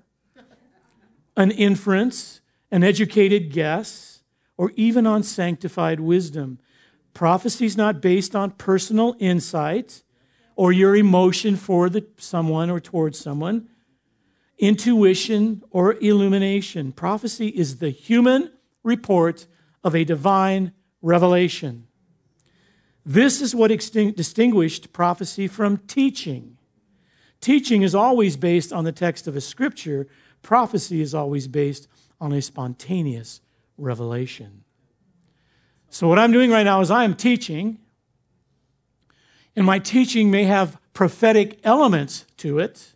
[1.37, 2.41] an inference,
[2.71, 4.23] an educated guess,
[4.57, 6.59] or even on sanctified wisdom.
[7.13, 10.01] Prophecy is not based on personal insight
[10.55, 13.69] or your emotion for the, someone or towards someone,
[14.61, 16.93] intuition or illumination.
[16.93, 18.51] Prophecy is the human
[18.83, 19.47] report
[19.83, 20.71] of a divine
[21.01, 21.87] revelation.
[23.03, 26.57] This is what distinguished prophecy from teaching.
[27.41, 30.07] Teaching is always based on the text of a scripture,
[30.43, 31.87] prophecy is always based
[32.19, 33.41] on a spontaneous
[33.77, 34.63] revelation.
[35.89, 37.79] So, what I'm doing right now is I am teaching,
[39.55, 42.93] and my teaching may have prophetic elements to it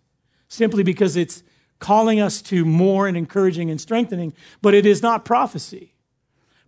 [0.47, 1.41] simply because it's
[1.79, 5.93] calling us to more and encouraging and strengthening, but it is not prophecy.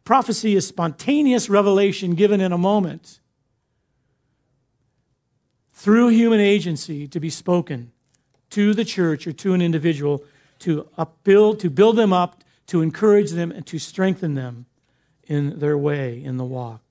[0.04, 3.20] Prophecy is spontaneous revelation given in a moment
[5.74, 7.92] through human agency to be spoken
[8.50, 10.24] to the church or to an individual
[10.60, 14.66] to upbuild, to build them up, to encourage them, and to strengthen them
[15.28, 16.82] in their way, in the walk.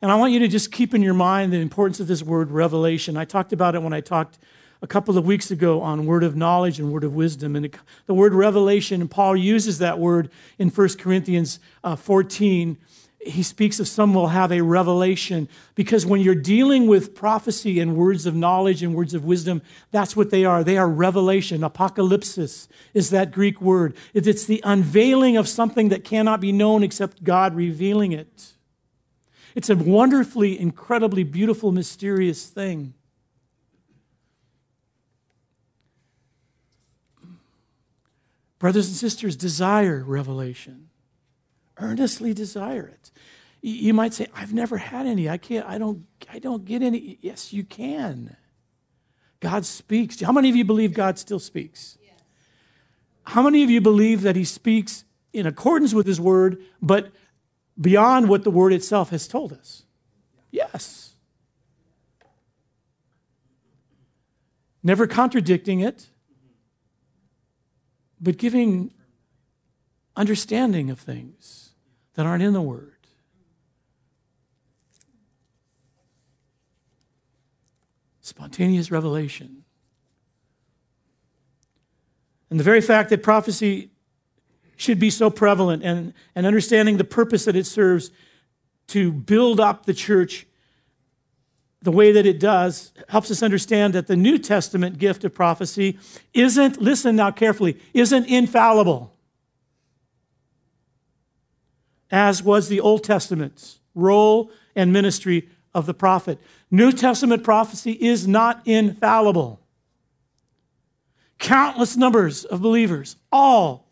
[0.00, 2.50] And I want you to just keep in your mind the importance of this word
[2.50, 3.16] revelation.
[3.16, 4.38] I talked about it when I talked
[4.82, 7.56] a couple of weeks ago on word of knowledge and word of wisdom.
[7.56, 7.74] And
[8.06, 12.76] the word revelation, and Paul uses that word in 1 Corinthians uh, 14
[13.24, 17.96] he speaks of some will have a revelation because when you're dealing with prophecy and
[17.96, 20.64] words of knowledge and words of wisdom, that's what they are.
[20.64, 21.60] They are revelation.
[21.60, 23.94] Apocalypsis is that Greek word.
[24.12, 28.52] It's the unveiling of something that cannot be known except God revealing it.
[29.54, 32.94] It's a wonderfully, incredibly beautiful, mysterious thing.
[38.62, 40.88] Brothers and sisters, desire revelation
[41.78, 43.10] earnestly desire it.
[43.60, 45.28] You might say, I've never had any.
[45.28, 47.18] I can't, I don't, I don't get any.
[47.20, 48.36] Yes, you can.
[49.40, 50.20] God speaks.
[50.20, 51.98] How many of you believe God still speaks?
[53.24, 57.10] How many of you believe that He speaks in accordance with His word, but
[57.80, 59.84] beyond what the word itself has told us?
[60.52, 61.14] Yes.
[64.84, 66.08] Never contradicting it,
[68.22, 68.92] but giving
[70.16, 71.70] understanding of things
[72.14, 72.92] that aren't in the Word.
[78.20, 79.64] Spontaneous revelation.
[82.48, 83.90] And the very fact that prophecy
[84.76, 88.10] should be so prevalent and, and understanding the purpose that it serves
[88.88, 90.46] to build up the church
[91.82, 95.98] the way that it does helps us understand that the New Testament gift of prophecy
[96.32, 99.12] isn't, listen now carefully, isn't infallible,
[102.10, 106.38] as was the Old Testament's role and ministry of the prophet.
[106.70, 109.60] New Testament prophecy is not infallible.
[111.38, 113.90] Countless numbers of believers, all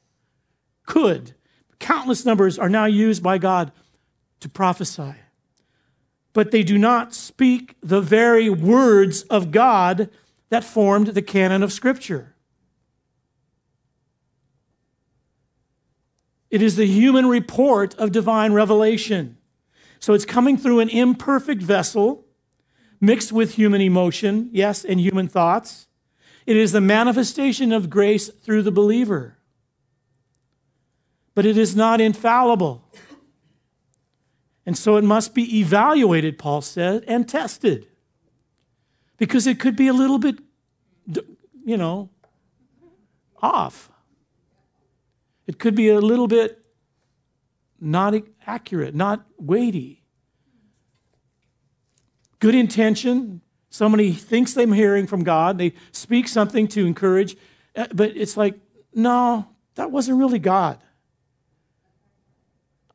[0.87, 1.33] could,
[1.81, 3.73] countless numbers are now used by God
[4.39, 5.15] to prophesy.
[6.33, 10.09] But they do not speak the very words of God
[10.49, 12.35] that formed the canon of Scripture.
[16.51, 19.37] It is the human report of divine revelation.
[20.01, 22.27] So it's coming through an imperfect vessel
[23.01, 25.87] mixed with human emotion, yes, and human thoughts.
[26.47, 29.39] It is the manifestation of grace through the believer.
[31.35, 32.85] But it is not infallible.
[34.71, 37.89] And so it must be evaluated, Paul said, and tested.
[39.17, 40.39] Because it could be a little bit,
[41.65, 42.09] you know,
[43.43, 43.91] off.
[45.49, 46.65] It could be a little bit
[47.81, 48.15] not
[48.47, 50.05] accurate, not weighty.
[52.39, 53.41] Good intention.
[53.71, 55.59] Somebody thinks they're hearing from God.
[55.59, 57.37] They speak something to encourage,
[57.75, 58.55] uh, but it's like,
[58.95, 60.79] no, that wasn't really God.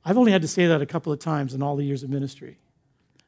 [0.05, 2.11] I've only had to say that a couple of times in all the years of
[2.11, 2.59] ministry.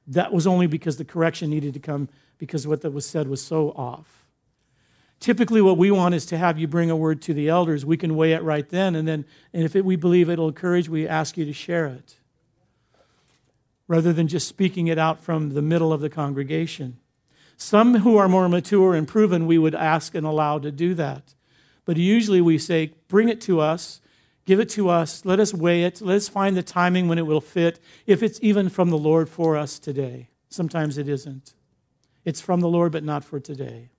[0.06, 2.08] That was only because the correction needed to come
[2.38, 4.26] because what that was said was so off.
[5.20, 7.84] Typically, what we want is to have you bring a word to the elders.
[7.84, 10.88] We can weigh it right then, and then, and if it, we believe it'll encourage,
[10.88, 12.18] we ask you to share it,
[13.88, 17.00] rather than just speaking it out from the middle of the congregation.
[17.58, 21.34] Some who are more mature and proven, we would ask and allow to do that.
[21.84, 24.00] But usually we say, bring it to us,
[24.48, 25.26] Give it to us.
[25.26, 26.02] Let us weigh it.
[26.02, 29.28] Let us find the timing when it will fit, if it's even from the Lord
[29.28, 30.30] for us today.
[30.48, 31.54] Sometimes it isn't.
[32.24, 33.90] It's from the Lord, but not for today.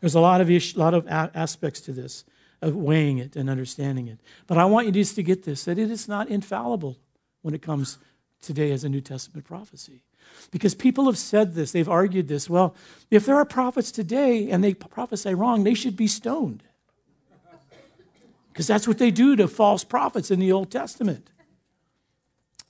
[0.00, 2.24] There's a lot of, ish, lot of aspects to this,
[2.60, 4.18] of weighing it and understanding it.
[4.48, 6.98] But I want you just to get this that it is not infallible
[7.42, 7.98] when it comes
[8.42, 10.02] today as a New Testament prophecy.
[10.50, 12.50] Because people have said this, they've argued this.
[12.50, 12.74] Well,
[13.08, 16.64] if there are prophets today and they prophesy wrong, they should be stoned
[18.56, 21.28] because that's what they do to false prophets in the Old Testament.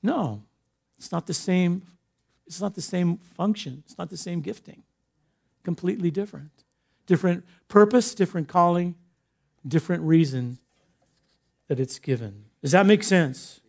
[0.03, 0.43] No,
[0.99, 1.83] it's not the same.
[2.45, 3.85] It's not the same function.
[3.87, 4.83] It's not the same gifting.
[5.63, 6.65] Completely different.
[7.07, 8.97] Different purpose, different calling,
[9.65, 10.59] different reason
[11.69, 12.47] that it's given.
[12.63, 13.61] Does that make sense?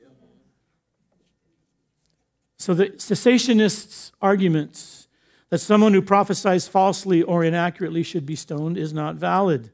[2.57, 5.07] So the cessationists' arguments
[5.51, 9.69] that someone who prophesies falsely or inaccurately should be stoned is not valid.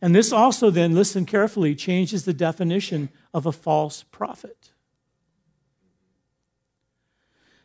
[0.00, 4.72] And this also, then, listen carefully, changes the definition of a false prophet.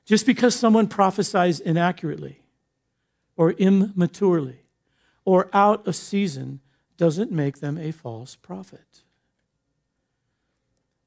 [0.05, 2.41] Just because someone prophesies inaccurately
[3.35, 4.61] or immaturely
[5.25, 6.59] or out of season
[6.97, 9.03] doesn't make them a false prophet.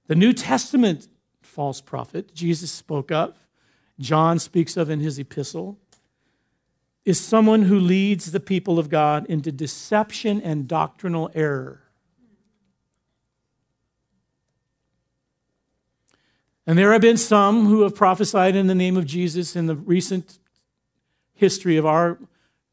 [0.07, 1.09] The New Testament
[1.41, 3.35] false prophet Jesus spoke of,
[3.99, 5.79] John speaks of in his epistle,
[7.05, 11.83] is someone who leads the people of God into deception and doctrinal error.
[16.67, 19.77] And there have been some who have prophesied in the name of Jesus in the
[19.77, 20.39] recent
[21.35, 22.19] history of our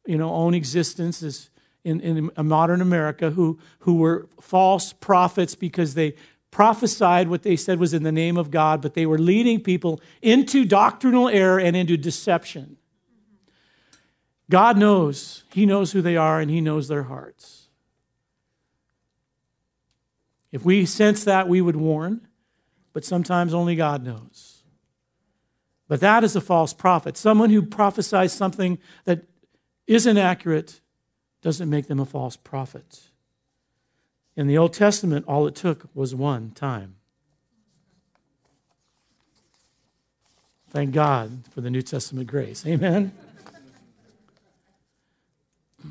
[0.06, 1.50] you know, own existence as
[1.84, 6.14] in, in modern America who, who were false prophets because they
[6.52, 10.00] prophesied what they said was in the name of God, but they were leading people
[10.22, 12.78] into doctrinal error and into deception.
[14.52, 15.46] God knows.
[15.54, 17.70] He knows who they are and He knows their hearts.
[20.52, 22.28] If we sense that, we would warn,
[22.92, 24.64] but sometimes only God knows.
[25.88, 27.16] But that is a false prophet.
[27.16, 29.24] Someone who prophesies something that
[29.88, 30.82] isn't accurate
[31.42, 33.04] doesn't make them a false prophet.
[34.36, 36.96] In the Old Testament, all it took was one time.
[40.70, 42.66] Thank God for the New Testament grace.
[42.66, 43.14] Amen.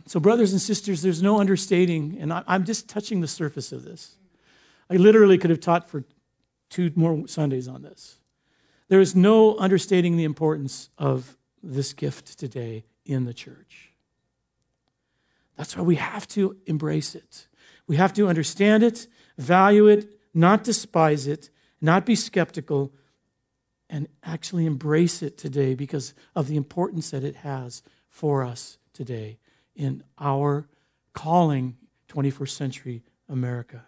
[0.07, 4.17] So, brothers and sisters, there's no understating, and I'm just touching the surface of this.
[4.89, 6.05] I literally could have taught for
[6.69, 8.19] two more Sundays on this.
[8.89, 13.91] There is no understating the importance of this gift today in the church.
[15.57, 17.47] That's why we have to embrace it.
[17.87, 22.93] We have to understand it, value it, not despise it, not be skeptical,
[23.89, 29.39] and actually embrace it today because of the importance that it has for us today
[29.75, 30.69] in our
[31.13, 31.77] calling
[32.09, 33.85] 21st century America.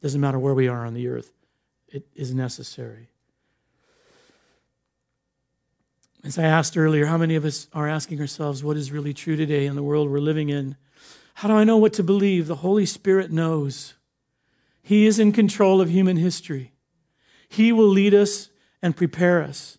[0.00, 1.32] Doesn't matter where we are on the earth,
[1.88, 3.08] it is necessary.
[6.24, 9.36] As I asked earlier, how many of us are asking ourselves what is really true
[9.36, 10.76] today in the world we're living in?
[11.34, 12.48] How do I know what to believe?
[12.48, 13.94] The Holy Spirit knows.
[14.82, 16.72] He is in control of human history.
[17.48, 18.50] He will lead us
[18.82, 19.78] and prepare us.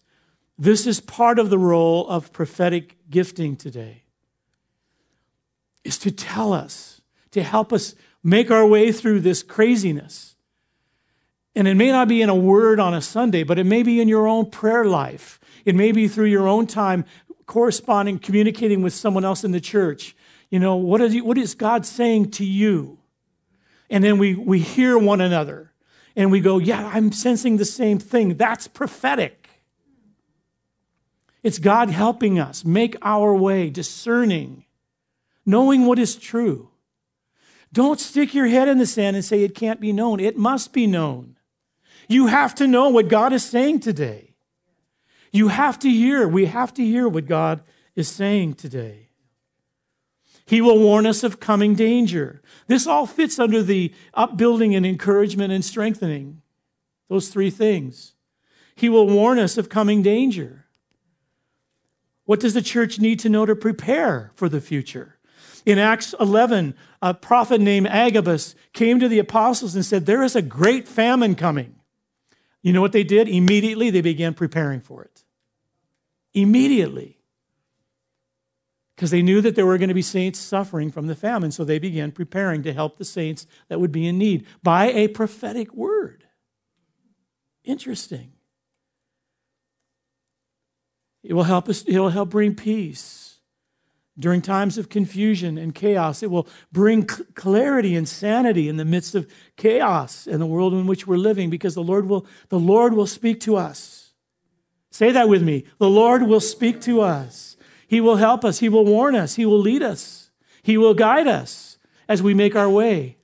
[0.58, 4.04] This is part of the role of prophetic gifting today.
[5.88, 7.00] Is to tell us,
[7.32, 10.36] to help us make our way through this craziness.
[11.56, 14.02] And it may not be in a word on a Sunday, but it may be
[14.02, 15.40] in your own prayer life.
[15.64, 17.06] It may be through your own time
[17.46, 20.14] corresponding, communicating with someone else in the church.
[20.50, 23.00] You know, what is, what is God saying to you?
[23.90, 25.72] And then we, we hear one another
[26.18, 28.36] and we go, Yeah, I'm sensing the same thing.
[28.36, 29.48] That's prophetic.
[31.44, 34.66] It's God helping us make our way, discerning,
[35.48, 36.70] knowing what is true.
[37.74, 40.20] Don't stick your head in the sand and say it can't be known.
[40.20, 41.38] It must be known.
[42.08, 44.36] You have to know what God is saying today.
[45.32, 47.62] You have to hear, we have to hear what God
[47.96, 49.10] is saying today.
[50.46, 52.42] He will warn us of coming danger.
[52.68, 56.42] This all fits under the upbuilding and encouragement and strengthening.
[57.10, 58.14] Those three things.
[58.76, 60.66] He will warn us of coming danger.
[62.24, 65.17] What does the church need to know to prepare for the future?
[65.68, 70.34] In Acts 11, a prophet named Agabus came to the apostles and said, There is
[70.34, 71.76] a great famine coming.
[72.62, 73.28] You know what they did?
[73.28, 75.26] Immediately they began preparing for it.
[76.34, 77.18] Immediately
[78.96, 81.52] because they knew that there were going to be saints suffering from the famine.
[81.52, 85.10] So they began preparing to help the saints that would be in need by a
[85.10, 86.24] prophetic word.
[87.66, 88.32] Interesting.
[91.24, 93.27] It will help us, it will help bring peace
[94.20, 96.24] during times of confusion and chaos.
[96.24, 100.88] It will bring clarity and sanity in the midst of chaos in the world in
[100.88, 104.14] which we're living because the Lord will, the Lord will speak to us.
[104.92, 105.66] Say that with me.
[105.78, 107.58] The Lord will speak to us.
[107.88, 108.60] He will help us.
[108.60, 109.36] He will warn us.
[109.36, 110.32] He will lead us.
[110.64, 111.78] He will guide us
[112.10, 113.18] as we make our way.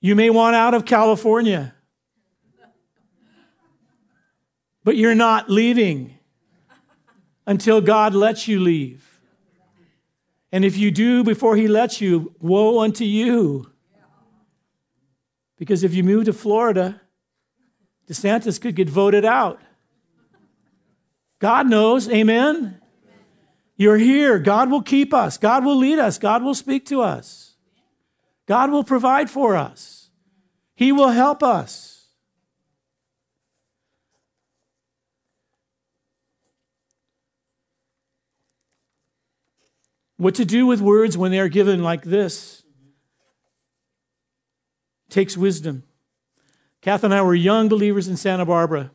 [0.00, 1.74] You may want out of California,
[4.90, 6.18] but you're not leaving
[7.46, 9.20] until God lets you leave.
[10.50, 13.70] And if you do before He lets you, woe unto you.
[15.56, 17.00] Because if you move to Florida,
[18.08, 19.60] DeSantis could get voted out.
[21.38, 22.80] God knows, amen?
[23.76, 24.40] You're here.
[24.40, 25.38] God will keep us.
[25.38, 26.18] God will lead us.
[26.18, 27.54] God will speak to us.
[28.46, 30.10] God will provide for us.
[30.74, 31.89] He will help us.
[40.20, 42.62] What to do with words when they are given like this
[45.08, 45.84] takes wisdom.
[46.82, 48.90] Kath and I were young believers in Santa Barbara.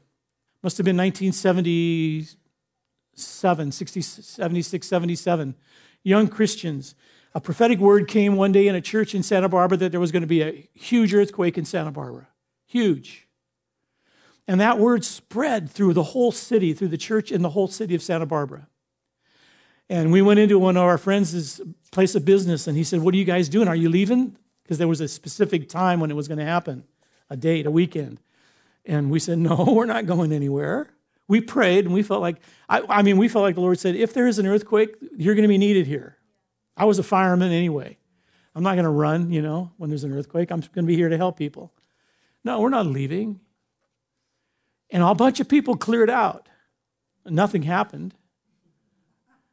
[0.61, 5.55] Must have been 1977, 60, 76, 77.
[6.03, 6.93] Young Christians.
[7.33, 10.11] A prophetic word came one day in a church in Santa Barbara that there was
[10.11, 12.27] going to be a huge earthquake in Santa Barbara.
[12.67, 13.27] Huge.
[14.47, 17.95] And that word spread through the whole city, through the church in the whole city
[17.95, 18.67] of Santa Barbara.
[19.89, 21.61] And we went into one of our friends'
[21.91, 23.67] place of business, and he said, What are you guys doing?
[23.67, 24.37] Are you leaving?
[24.63, 26.85] Because there was a specific time when it was going to happen
[27.29, 28.19] a date, a weekend.
[28.85, 30.89] And we said, no, we're not going anywhere.
[31.27, 32.37] We prayed and we felt like,
[32.69, 35.33] I, I mean, we felt like the Lord said, if there is an earthquake, you're
[35.33, 36.17] going to be needed here.
[36.77, 37.97] I was a fireman anyway.
[38.53, 40.51] I'm not going to run, you know, when there's an earthquake.
[40.51, 41.73] I'm going to be here to help people.
[42.43, 43.39] No, we're not leaving.
[44.91, 46.47] And a bunch of people cleared out.
[47.25, 48.13] Nothing happened.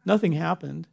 [0.04, 0.88] Nothing happened.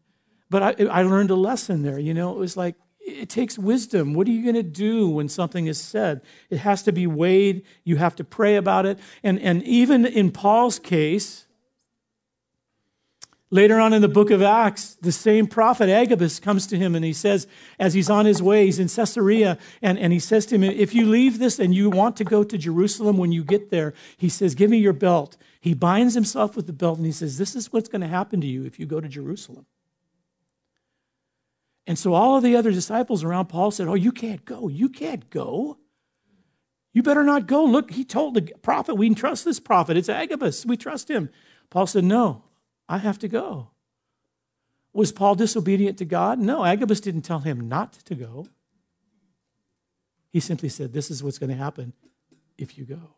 [0.50, 2.00] But I, I learned a lesson there.
[2.00, 4.14] You know, it was like, it takes wisdom.
[4.14, 6.22] What are you going to do when something is said?
[6.50, 7.64] It has to be weighed.
[7.84, 9.00] You have to pray about it.
[9.24, 11.48] And, and even in Paul's case,
[13.52, 17.04] later on in the book of Acts, the same prophet Agabus comes to him and
[17.04, 17.48] he says,
[17.80, 20.94] as he's on his way, he's in Caesarea, and, and he says to him, If
[20.94, 24.30] you leave this and you want to go to Jerusalem when you get there, he
[24.30, 25.38] says, Give me your belt.
[25.60, 28.42] He binds himself with the belt and he says, This is what's going to happen
[28.42, 29.66] to you if you go to Jerusalem.
[31.88, 34.68] And so all of the other disciples around Paul said, Oh, you can't go.
[34.68, 35.78] You can't go.
[36.94, 37.66] You better not go.
[37.66, 39.98] Look, he told the prophet, we trust this prophet.
[39.98, 40.66] It's Agabus.
[40.66, 41.30] We trust him.
[41.70, 42.44] Paul said, No,
[42.90, 43.70] I have to go.
[44.92, 46.40] Was Paul disobedient to God?
[46.40, 48.48] No, Agabus didn't tell him not to go.
[50.32, 51.94] He simply said, This is what's going to happen
[52.58, 53.14] if you go.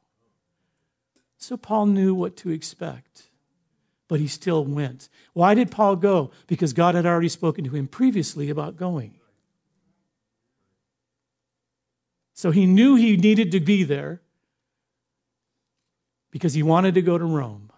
[1.37, 3.29] So Paul knew what to expect,
[4.09, 5.09] but he still went.
[5.33, 6.31] Why did Paul go?
[6.47, 9.15] Because God had already spoken to him previously about going.
[12.33, 14.21] So he knew he needed to be there
[16.29, 17.70] because he wanted to go to Rome.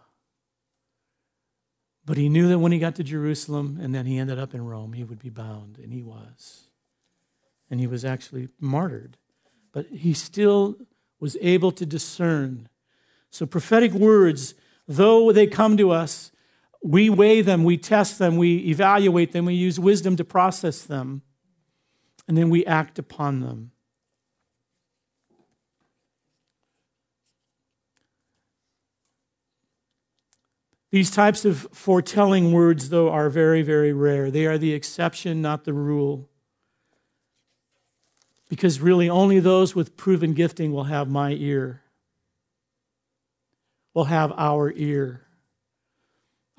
[2.05, 4.65] But he knew that when he got to Jerusalem and then he ended up in
[4.65, 6.67] Rome, he would be bound, and he was.
[7.69, 9.17] And he was actually martyred.
[9.71, 10.75] But he still
[11.19, 12.67] was able to discern.
[13.29, 14.53] So, prophetic words,
[14.87, 16.31] though they come to us,
[16.83, 21.21] we weigh them, we test them, we evaluate them, we use wisdom to process them,
[22.27, 23.71] and then we act upon them.
[30.93, 34.29] These types of foretelling words, though, are very, very rare.
[34.29, 36.29] They are the exception, not the rule.
[38.47, 41.81] Because really, only those with proven gifting will have my ear,
[43.95, 45.25] will have our ear.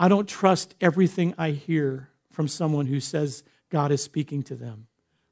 [0.01, 4.89] I don't trust everything I hear from someone who says God is speaking to them.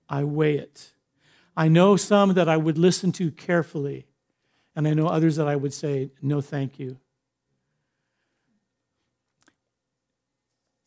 [0.08, 0.92] I weigh it.
[1.56, 4.06] I know some that I would listen to carefully,
[4.76, 6.98] and I know others that I would say, no, thank you.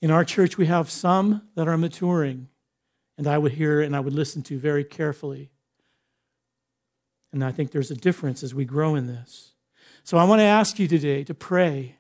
[0.02, 2.50] In our church, we have some that are maturing,
[3.18, 5.52] and I would hear and I would listen to very carefully.
[7.32, 9.54] And I think there's a difference as we grow in this.
[10.04, 11.96] So I want to ask you today to pray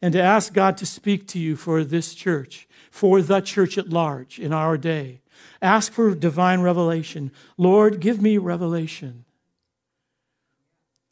[0.00, 3.88] and to ask God to speak to you for this church, for the church at
[3.88, 5.20] large in our day.
[5.60, 7.32] Ask for divine revelation.
[7.56, 9.24] Lord, give me revelation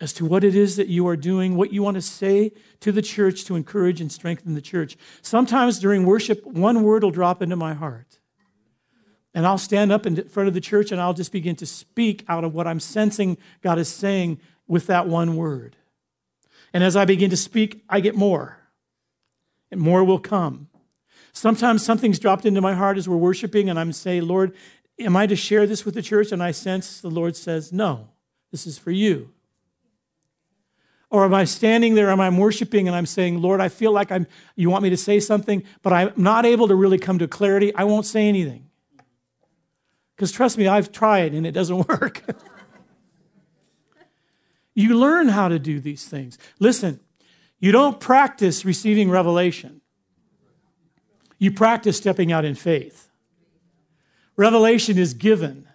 [0.00, 2.90] as to what it is that you are doing, what you want to say to
[2.90, 4.96] the church to encourage and strengthen the church.
[5.20, 8.18] Sometimes during worship, one word will drop into my heart.
[9.34, 12.24] And I'll stand up in front of the church and I'll just begin to speak
[12.28, 15.76] out of what I'm sensing God is saying with that one word.
[16.72, 18.56] And as I begin to speak, I get more,
[19.70, 20.68] and more will come.
[21.32, 24.54] Sometimes something's dropped into my heart as we're worshiping, and I'm saying, Lord,
[24.98, 26.32] am I to share this with the church?
[26.32, 28.08] And I sense the Lord says, No,
[28.50, 29.30] this is for you.
[31.10, 34.12] Or am I standing there and I'm worshiping and I'm saying, Lord, I feel like
[34.12, 37.26] I'm, you want me to say something, but I'm not able to really come to
[37.26, 37.74] clarity?
[37.74, 38.66] I won't say anything.
[40.14, 42.22] Because trust me, I've tried and it doesn't work.
[44.74, 46.38] you learn how to do these things.
[46.60, 47.00] Listen,
[47.58, 49.80] you don't practice receiving revelation,
[51.38, 53.08] you practice stepping out in faith.
[54.36, 55.66] Revelation is given.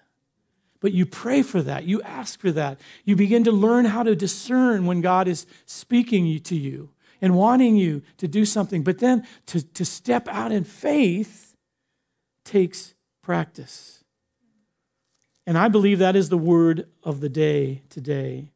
[0.86, 1.86] But you pray for that.
[1.86, 2.80] You ask for that.
[3.06, 7.76] You begin to learn how to discern when God is speaking to you and wanting
[7.76, 8.84] you to do something.
[8.84, 11.56] But then to, to step out in faith
[12.44, 14.04] takes practice.
[15.48, 18.52] And I believe that is the word of the day today.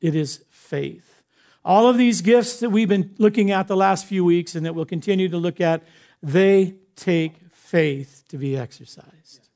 [0.00, 1.22] It is faith.
[1.62, 4.74] All of these gifts that we've been looking at the last few weeks and that
[4.74, 5.82] we'll continue to look at,
[6.22, 9.49] they take faith to be exercised.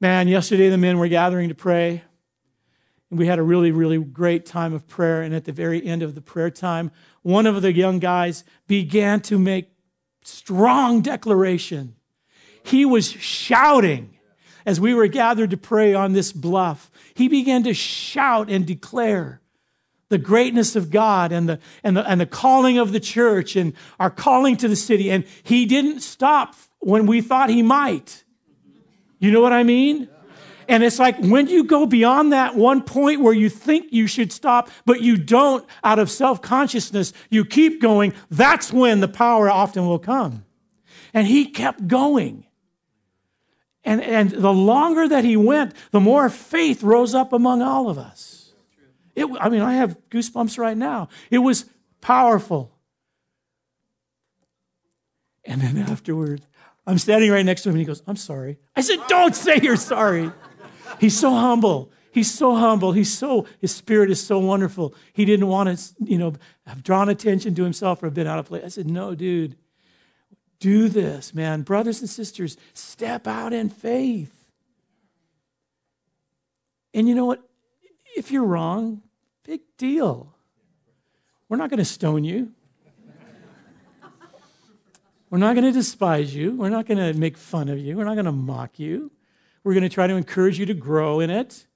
[0.00, 2.02] Man, yesterday the men were gathering to pray,
[3.10, 5.22] and we had a really, really great time of prayer.
[5.22, 6.90] And at the very end of the prayer time,
[7.22, 9.70] one of the young guys began to make
[10.22, 11.94] strong declaration.
[12.62, 14.18] He was shouting
[14.66, 16.90] as we were gathered to pray on this bluff.
[17.14, 19.40] He began to shout and declare
[20.10, 23.72] the greatness of God and the, and the, and the calling of the church and
[23.98, 25.10] our calling to the city.
[25.10, 28.24] And he didn't stop when we thought he might.
[29.18, 30.08] You know what I mean?
[30.68, 34.32] And it's like when you go beyond that one point where you think you should
[34.32, 39.48] stop, but you don't out of self consciousness, you keep going, that's when the power
[39.48, 40.44] often will come.
[41.14, 42.46] And he kept going.
[43.84, 47.98] And, and the longer that he went, the more faith rose up among all of
[47.98, 48.52] us.
[49.14, 51.08] It, I mean, I have goosebumps right now.
[51.30, 51.66] It was
[52.00, 52.72] powerful.
[55.44, 56.45] And then afterward,
[56.86, 58.58] I'm standing right next to him and he goes, I'm sorry.
[58.76, 60.30] I said, Don't say you're sorry.
[61.00, 61.90] He's so humble.
[62.12, 62.92] He's so humble.
[62.92, 64.94] He's so, his spirit is so wonderful.
[65.12, 66.32] He didn't want to, you know,
[66.66, 68.64] have drawn attention to himself or have been out of place.
[68.64, 69.56] I said, No, dude,
[70.60, 71.62] do this, man.
[71.62, 74.32] Brothers and sisters, step out in faith.
[76.94, 77.42] And you know what?
[78.16, 79.02] If you're wrong,
[79.44, 80.32] big deal.
[81.48, 82.52] We're not going to stone you.
[85.28, 86.52] We're not going to despise you.
[86.52, 87.96] We're not going to make fun of you.
[87.96, 89.10] We're not going to mock you.
[89.64, 91.66] We're going to try to encourage you to grow in it.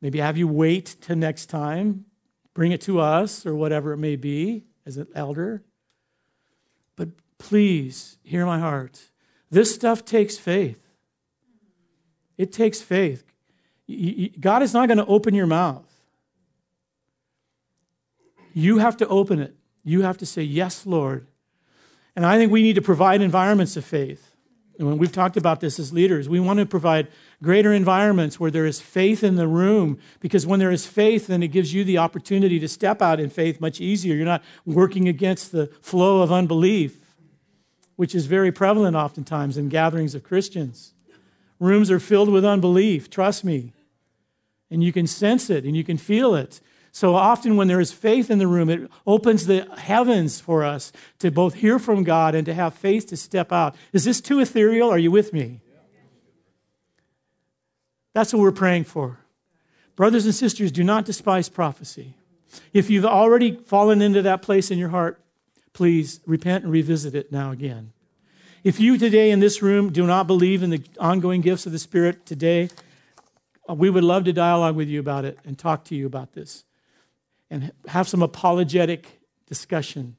[0.00, 2.04] Maybe have you wait till next time,
[2.54, 5.64] bring it to us or whatever it may be as an elder.
[6.94, 9.10] But please hear my heart.
[9.50, 10.80] This stuff takes faith.
[12.38, 13.24] It takes faith.
[14.38, 15.92] God is not going to open your mouth.
[18.52, 19.56] You have to open it.
[19.82, 21.26] You have to say, Yes, Lord.
[22.16, 24.32] And I think we need to provide environments of faith.
[24.78, 27.08] And when we've talked about this as leaders, we want to provide
[27.42, 31.42] greater environments where there is faith in the room, because when there is faith, then
[31.42, 34.14] it gives you the opportunity to step out in faith much easier.
[34.14, 37.14] You're not working against the flow of unbelief,
[37.96, 40.92] which is very prevalent oftentimes in gatherings of Christians.
[41.58, 43.72] Rooms are filled with unbelief, trust me.
[44.70, 46.60] And you can sense it and you can feel it.
[46.96, 50.92] So often, when there is faith in the room, it opens the heavens for us
[51.18, 53.74] to both hear from God and to have faith to step out.
[53.92, 54.88] Is this too ethereal?
[54.88, 55.60] Are you with me?
[58.14, 59.18] That's what we're praying for.
[59.94, 62.14] Brothers and sisters, do not despise prophecy.
[62.72, 65.20] If you've already fallen into that place in your heart,
[65.74, 67.92] please repent and revisit it now again.
[68.64, 71.78] If you today in this room do not believe in the ongoing gifts of the
[71.78, 72.70] Spirit today,
[73.68, 76.64] we would love to dialogue with you about it and talk to you about this
[77.50, 80.16] and have some apologetic discussion.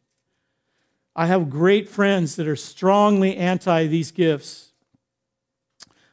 [1.15, 4.71] I have great friends that are strongly anti these gifts.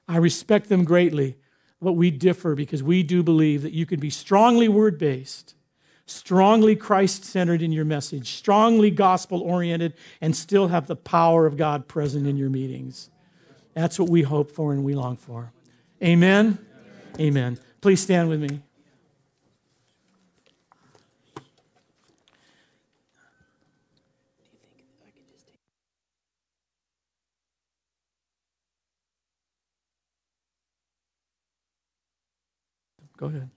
[0.08, 1.36] I respect them greatly,
[1.80, 5.54] but we differ because we do believe that you can be strongly word based,
[6.06, 11.56] strongly Christ centered in your message, strongly gospel oriented, and still have the power of
[11.56, 13.10] God present in your meetings.
[13.74, 15.52] That's what we hope for and we long for.
[16.02, 16.58] Amen.
[17.18, 17.58] Amen.
[17.80, 18.60] Please stand with me.
[33.24, 33.48] Go ahead.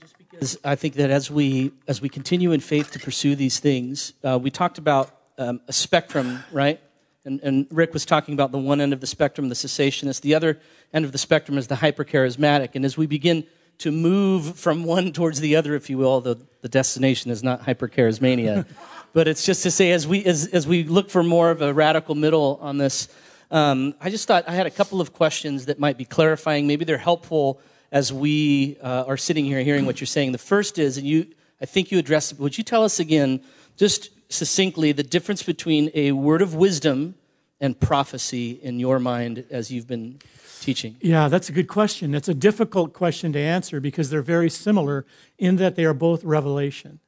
[0.00, 3.60] Just because I think that as we as we continue in faith to pursue these
[3.60, 6.80] things, uh, we talked about um, a spectrum, right?
[7.26, 10.22] And, and, Rick was talking about the one end of the spectrum, the cessationist.
[10.22, 10.58] The other
[10.94, 12.70] end of the spectrum is the hypercharismatic.
[12.74, 13.44] And as we begin
[13.78, 17.62] to move from one towards the other, if you will, the, the destination is not
[17.62, 18.66] hypercharismania,
[19.12, 21.74] but it's just to say as we as, as we look for more of a
[21.74, 23.08] radical middle on this
[23.50, 26.66] um, I just thought I had a couple of questions that might be clarifying.
[26.66, 27.60] Maybe they're helpful
[27.92, 30.32] as we uh, are sitting here hearing what you're saying.
[30.32, 31.26] The first is, and you,
[31.60, 33.40] I think you addressed it, would you tell us again,
[33.76, 37.14] just succinctly, the difference between a word of wisdom
[37.60, 40.18] and prophecy in your mind as you've been
[40.60, 40.96] teaching?
[41.00, 42.14] Yeah, that's a good question.
[42.14, 45.06] It's a difficult question to answer because they're very similar
[45.38, 47.00] in that they are both revelation.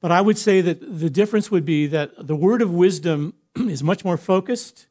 [0.00, 3.82] But I would say that the difference would be that the word of wisdom is
[3.82, 4.86] much more focused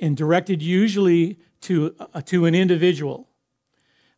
[0.00, 3.28] and directed usually to, uh, to an individual.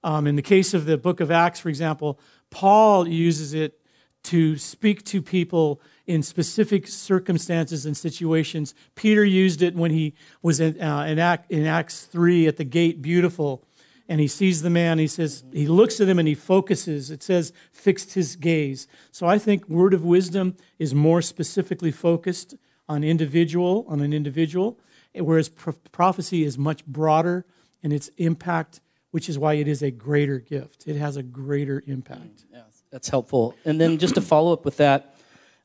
[0.03, 2.21] Um, in the case of the book of Acts, for example,
[2.51, 3.81] Paul uses it
[4.25, 8.75] to speak to people in specific circumstances and situations.
[8.95, 12.65] Peter used it when he was in, uh, in, Act, in Acts 3 at the
[12.65, 13.65] gate, beautiful,
[14.09, 14.99] and he sees the man.
[14.99, 17.11] He says, he looks at him and he focuses.
[17.11, 18.87] It says, fixed his gaze.
[19.11, 22.55] So I think word of wisdom is more specifically focused
[22.89, 24.79] on individual, on an individual
[25.25, 27.45] whereas prophecy is much broader
[27.83, 30.87] in its impact, which is why it is a greater gift.
[30.87, 32.45] It has a greater impact.
[32.53, 33.55] Yeah, that's helpful.
[33.65, 35.17] And then just to follow up with that,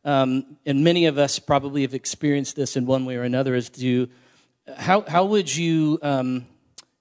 [0.04, 3.70] um, and many of us probably have experienced this in one way or another, is
[3.70, 4.10] to
[4.78, 6.45] how how would you um,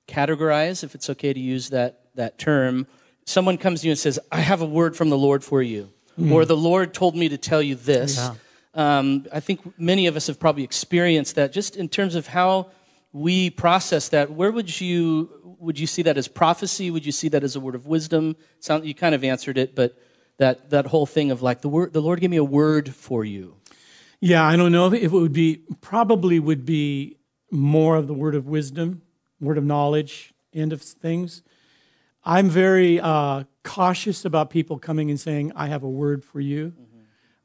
[0.09, 2.86] categorize, if it's okay to use that that term?
[3.26, 5.90] Someone comes to you and says, "I have a word from the Lord for you,"
[6.18, 6.32] mm.
[6.32, 8.34] or "The Lord told me to tell you this." Yeah
[8.74, 11.52] um, I think many of us have probably experienced that.
[11.52, 12.70] Just in terms of how
[13.12, 16.90] we process that, where would you would you see that as prophecy?
[16.90, 18.36] Would you see that as a word of wisdom?
[18.60, 19.98] Sound, you kind of answered it, but
[20.38, 23.24] that that whole thing of like the word, the Lord gave me a word for
[23.24, 23.56] you.
[24.20, 27.16] Yeah, I don't know if it would be probably would be
[27.50, 29.02] more of the word of wisdom,
[29.40, 31.42] word of knowledge, end of things.
[32.22, 36.66] I'm very uh, cautious about people coming and saying, "I have a word for you."
[36.68, 36.89] Mm-hmm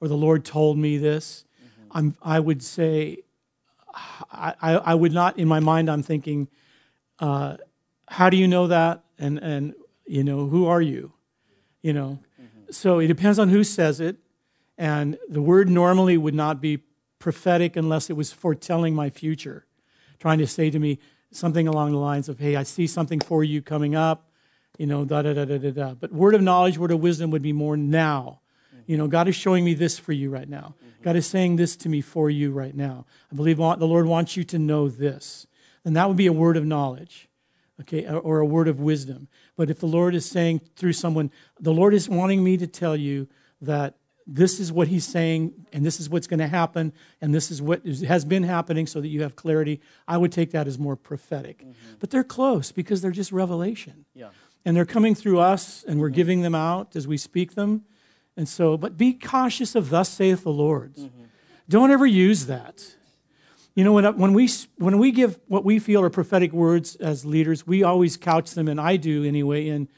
[0.06, 1.46] or the Lord told me this,
[1.92, 2.10] mm-hmm.
[2.22, 3.24] i would say,
[4.32, 4.54] I,
[4.86, 6.48] I, would not, in my mind, I'm thinking,
[7.18, 7.58] uh,
[8.08, 9.04] how do you know that?
[9.18, 9.74] And, and,
[10.06, 11.14] you know, who are you?
[11.82, 12.72] You know, mm-hmm.
[12.72, 14.18] so it depends on who says it.
[14.78, 16.84] And the word normally would not be
[17.18, 19.66] prophetic unless it was foretelling my future,
[20.20, 21.00] trying to say to me
[21.32, 24.30] something along the lines of, hey, I see something for you coming up,
[24.78, 25.94] you know, da da da da da da.
[25.96, 28.42] But word of knowledge, word of wisdom would be more now
[28.86, 30.76] You know, God is showing me this for you right now.
[31.02, 33.06] God is saying this to me for you right now.
[33.32, 35.46] I believe the Lord wants you to know this.
[35.84, 37.30] And that would be a word of knowledge,
[37.82, 39.28] okay, or a word of wisdom.
[39.56, 42.96] But if the Lord is saying through someone, the Lord is wanting me to tell
[42.96, 43.28] you
[43.62, 47.52] that this is what he's saying, and this is what's going to happen, and this
[47.52, 49.80] is what has been happening so that you have clarity.
[50.08, 51.60] I would take that as more prophetic.
[51.60, 51.74] Mm-hmm.
[52.00, 54.06] But they're close because they're just revelation.
[54.16, 54.30] Yeah.
[54.66, 56.16] And they're coming through us, and we're mm-hmm.
[56.16, 57.84] giving them out as we speak them.
[58.38, 60.96] And so, but be cautious of thus saith the Lord.
[60.96, 61.24] Mm-hmm.
[61.70, 62.96] Don't ever use that.
[63.76, 67.26] You know, when, when, we, when we give what we feel are prophetic words as
[67.26, 69.90] leaders, we always couch them, and I do anyway, in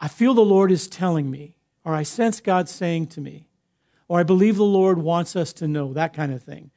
[0.00, 3.46] I feel the Lord is telling me, or I sense God saying to me,
[4.08, 6.70] or I believe the Lord wants us to know, that kind of thing.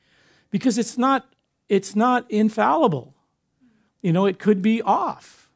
[0.50, 1.34] Because it's not,
[1.68, 3.16] it's not infallible.
[4.02, 5.50] You know, it could be off.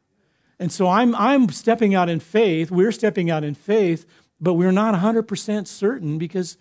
[0.60, 4.06] And so I'm, I'm stepping out in faith, we're stepping out in faith
[4.42, 6.58] but we're not 100% certain because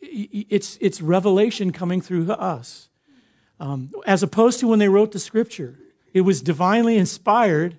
[0.00, 2.90] it's, it's revelation coming through us.
[3.58, 5.78] Um, as opposed to when they wrote the scripture,
[6.12, 7.78] it was divinely inspired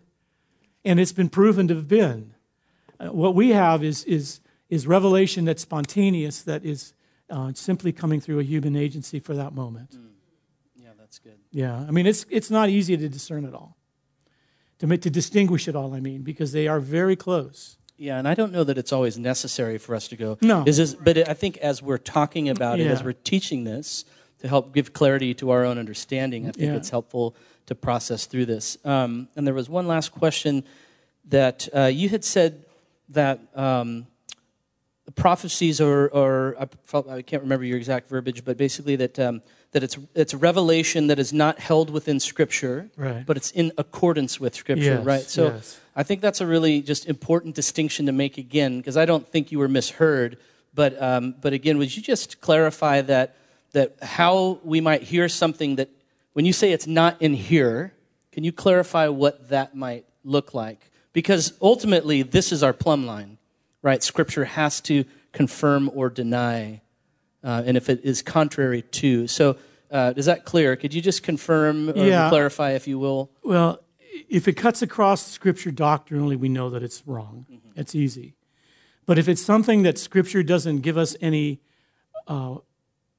[0.83, 2.33] and it's been proven to have been.
[2.99, 4.39] Uh, what we have is, is,
[4.69, 6.93] is revelation that's spontaneous, that is
[7.29, 9.91] uh, simply coming through a human agency for that moment.
[9.91, 10.09] Mm.
[10.77, 11.37] Yeah, that's good.
[11.51, 13.77] Yeah, I mean, it's, it's not easy to discern it all,
[14.79, 17.77] to, to distinguish it all, I mean, because they are very close.
[17.97, 20.37] Yeah, and I don't know that it's always necessary for us to go.
[20.41, 20.63] No.
[20.65, 22.85] Is this, but I think as we're talking about yeah.
[22.85, 24.05] it, as we're teaching this,
[24.39, 26.75] to help give clarity to our own understanding, I think yeah.
[26.75, 27.35] it's helpful
[27.67, 28.77] to process through this.
[28.83, 30.65] Um, and there was one last question
[31.29, 32.65] that uh, you had said
[33.09, 34.05] that um,
[35.15, 36.57] prophecies or, or
[37.09, 39.41] I can't remember your exact verbiage, but basically that um,
[39.73, 43.25] that it's it's revelation that is not held within Scripture, right.
[43.25, 45.23] but it's in accordance with Scripture, yes, right?
[45.23, 45.79] So yes.
[45.95, 49.51] I think that's a really just important distinction to make again, because I don't think
[49.51, 50.37] you were misheard,
[50.73, 53.35] but um, but again, would you just clarify that
[53.73, 55.89] that how we might hear something that
[56.33, 57.93] when you say it's not in here,
[58.31, 60.91] can you clarify what that might look like?
[61.13, 63.37] Because ultimately, this is our plumb line,
[63.81, 64.01] right?
[64.03, 66.81] Scripture has to confirm or deny
[67.43, 69.27] uh, and if it is contrary to.
[69.27, 69.57] So,
[69.91, 70.75] uh, is that clear?
[70.75, 72.29] Could you just confirm or yeah.
[72.29, 73.29] clarify, if you will?
[73.43, 73.79] Well,
[74.29, 77.45] if it cuts across Scripture doctrinally, we know that it's wrong.
[77.51, 77.79] Mm-hmm.
[77.79, 78.35] It's easy.
[79.05, 81.59] But if it's something that Scripture doesn't give us any
[82.27, 82.55] uh,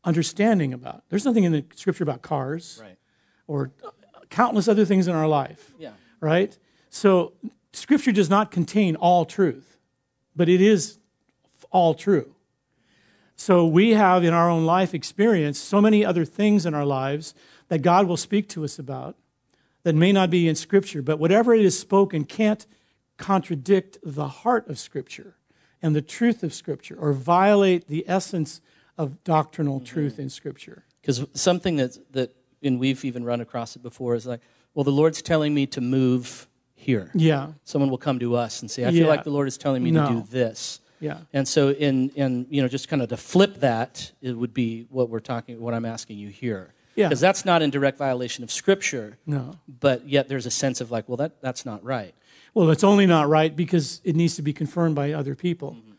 [0.02, 2.96] understanding about, there's nothing in the Scripture about cars right.
[3.46, 3.70] or
[4.30, 5.72] countless other things in our life.
[5.78, 5.92] Yeah.
[6.20, 6.56] Right?
[6.90, 7.34] So,
[7.72, 9.78] Scripture does not contain all truth,
[10.34, 10.98] but it is
[11.70, 12.33] all true.
[13.36, 17.34] So we have in our own life experienced so many other things in our lives
[17.68, 19.16] that God will speak to us about
[19.82, 22.66] that may not be in Scripture, but whatever it is spoken can't
[23.16, 25.36] contradict the heart of Scripture
[25.82, 28.60] and the truth of Scripture or violate the essence
[28.96, 29.84] of doctrinal mm-hmm.
[29.84, 30.84] truth in Scripture.
[31.00, 34.40] Because something that, that, and we've even run across it before, is like,
[34.72, 37.10] well, the Lord's telling me to move here.
[37.14, 37.52] Yeah.
[37.64, 39.90] Someone will come to us and say, I feel like the Lord is telling me
[39.90, 40.06] no.
[40.06, 40.80] to do this.
[41.00, 41.18] Yeah.
[41.32, 44.86] And so, in, in you know, just kind of to flip that, it would be
[44.90, 46.72] what we're talking, what I'm asking you here.
[46.94, 47.08] Yeah.
[47.08, 49.18] Because that's not in direct violation of Scripture.
[49.26, 49.58] No.
[49.80, 52.14] But yet there's a sense of like, well, that, that's not right.
[52.54, 55.72] Well, it's only not right because it needs to be confirmed by other people.
[55.72, 55.92] Mm-hmm.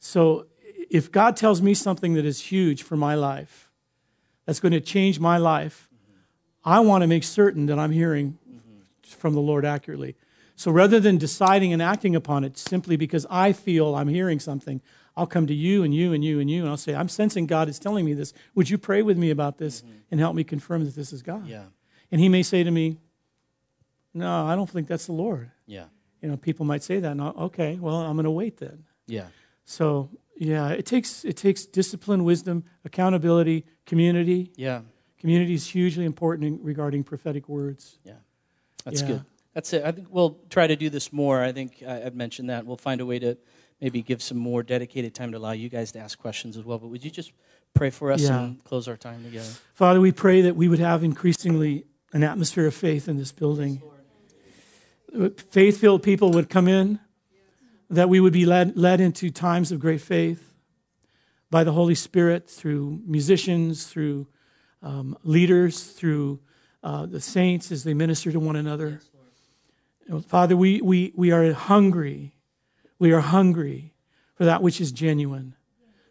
[0.00, 0.46] So
[0.90, 3.70] if God tells me something that is huge for my life,
[4.44, 6.68] that's going to change my life, mm-hmm.
[6.68, 8.80] I want to make certain that I'm hearing mm-hmm.
[9.04, 10.16] from the Lord accurately.
[10.62, 14.80] So rather than deciding and acting upon it simply because I feel I'm hearing something,
[15.16, 17.46] I'll come to you and you and you and you, and I'll say, I'm sensing
[17.48, 18.32] God is telling me this.
[18.54, 19.96] Would you pray with me about this mm-hmm.
[20.12, 21.48] and help me confirm that this is God?
[21.48, 21.64] Yeah.
[22.12, 22.98] And he may say to me,
[24.14, 25.50] No, I don't think that's the Lord.
[25.66, 25.86] Yeah.
[26.20, 27.10] You know, people might say that.
[27.10, 28.84] And I'll, okay, well, I'm going to wait then.
[29.08, 29.26] Yeah.
[29.64, 34.52] So yeah, it takes it takes discipline, wisdom, accountability, community.
[34.54, 34.82] Yeah.
[35.18, 37.98] Community is hugely important regarding prophetic words.
[38.04, 38.12] Yeah.
[38.84, 39.08] That's yeah.
[39.08, 39.24] good.
[39.54, 39.84] That's it.
[39.84, 41.42] I think we'll try to do this more.
[41.42, 42.64] I think I, have mentioned that.
[42.64, 43.36] We'll find a way to
[43.80, 46.78] maybe give some more dedicated time to allow you guys to ask questions as well.
[46.78, 47.32] But would you just
[47.74, 48.40] pray for us yeah.
[48.40, 49.50] and close our time together?
[49.74, 53.82] Father, we pray that we would have increasingly an atmosphere of faith in this building.
[55.50, 57.00] Faith filled people would come in,
[57.90, 60.54] that we would be led, led into times of great faith
[61.50, 64.26] by the Holy Spirit through musicians, through
[64.82, 66.40] um, leaders, through
[66.82, 69.00] uh, the saints as they minister to one another.
[70.26, 72.34] Father, we, we, we are hungry.
[72.98, 73.94] We are hungry
[74.34, 75.54] for that which is genuine,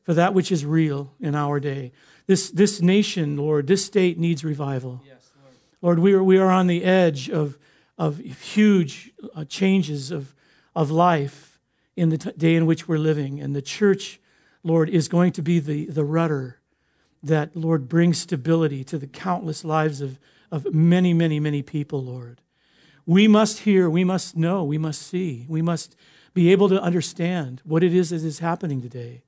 [0.04, 1.92] for that which is real in our day.
[2.28, 5.02] This, this nation, Lord, this state needs revival.
[5.06, 5.56] Yes, Lord.
[5.82, 7.58] Lord, we are, we are on the edge of,
[7.98, 10.34] of huge uh, changes of,
[10.76, 11.60] of life
[11.96, 13.40] in the t- day in which we're living.
[13.40, 14.20] And the church,
[14.64, 16.60] Lord, is going to be the, the rudder
[17.24, 20.20] that, Lord, brings stability to the countless lives of,
[20.52, 22.42] of many, many, many people, Lord.
[23.06, 25.96] We must hear, we must know, we must see, we must
[26.34, 29.24] be able to understand what it is that is happening today.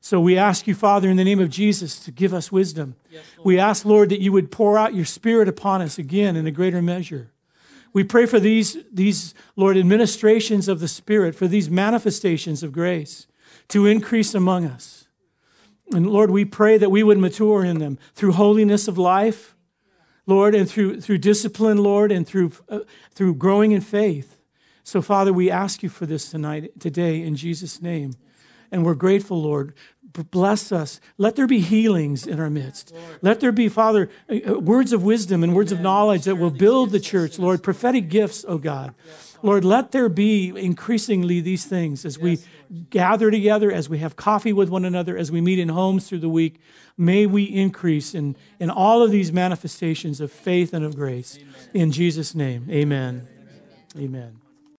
[0.00, 2.94] So we ask you, Father, in the name of Jesus, to give us wisdom.
[3.10, 6.46] Yes, we ask, Lord, that you would pour out your Spirit upon us again in
[6.46, 7.32] a greater measure.
[7.92, 13.26] We pray for these, these, Lord, administrations of the Spirit, for these manifestations of grace
[13.68, 15.08] to increase among us.
[15.92, 19.56] And Lord, we pray that we would mature in them through holiness of life,
[20.28, 22.80] Lord, and through, through discipline, Lord, and through, uh,
[23.12, 24.38] through growing in faith.
[24.84, 28.12] So, Father, we ask you for this tonight, today, in Jesus' name.
[28.70, 29.72] And we're grateful, Lord.
[30.24, 31.00] Bless us.
[31.16, 32.94] Let there be healings in our midst.
[33.22, 36.50] Let there be, Father, uh, uh, words of wisdom and words of knowledge that will
[36.50, 37.62] build the church, Lord.
[37.62, 38.94] Prophetic gifts, oh God.
[39.42, 42.38] Lord, let there be increasingly these things as we
[42.90, 46.18] gather together, as we have coffee with one another, as we meet in homes through
[46.18, 46.60] the week.
[46.96, 51.38] May we increase in, in all of these manifestations of faith and of grace.
[51.72, 53.28] In Jesus' name, amen.
[53.96, 54.37] Amen.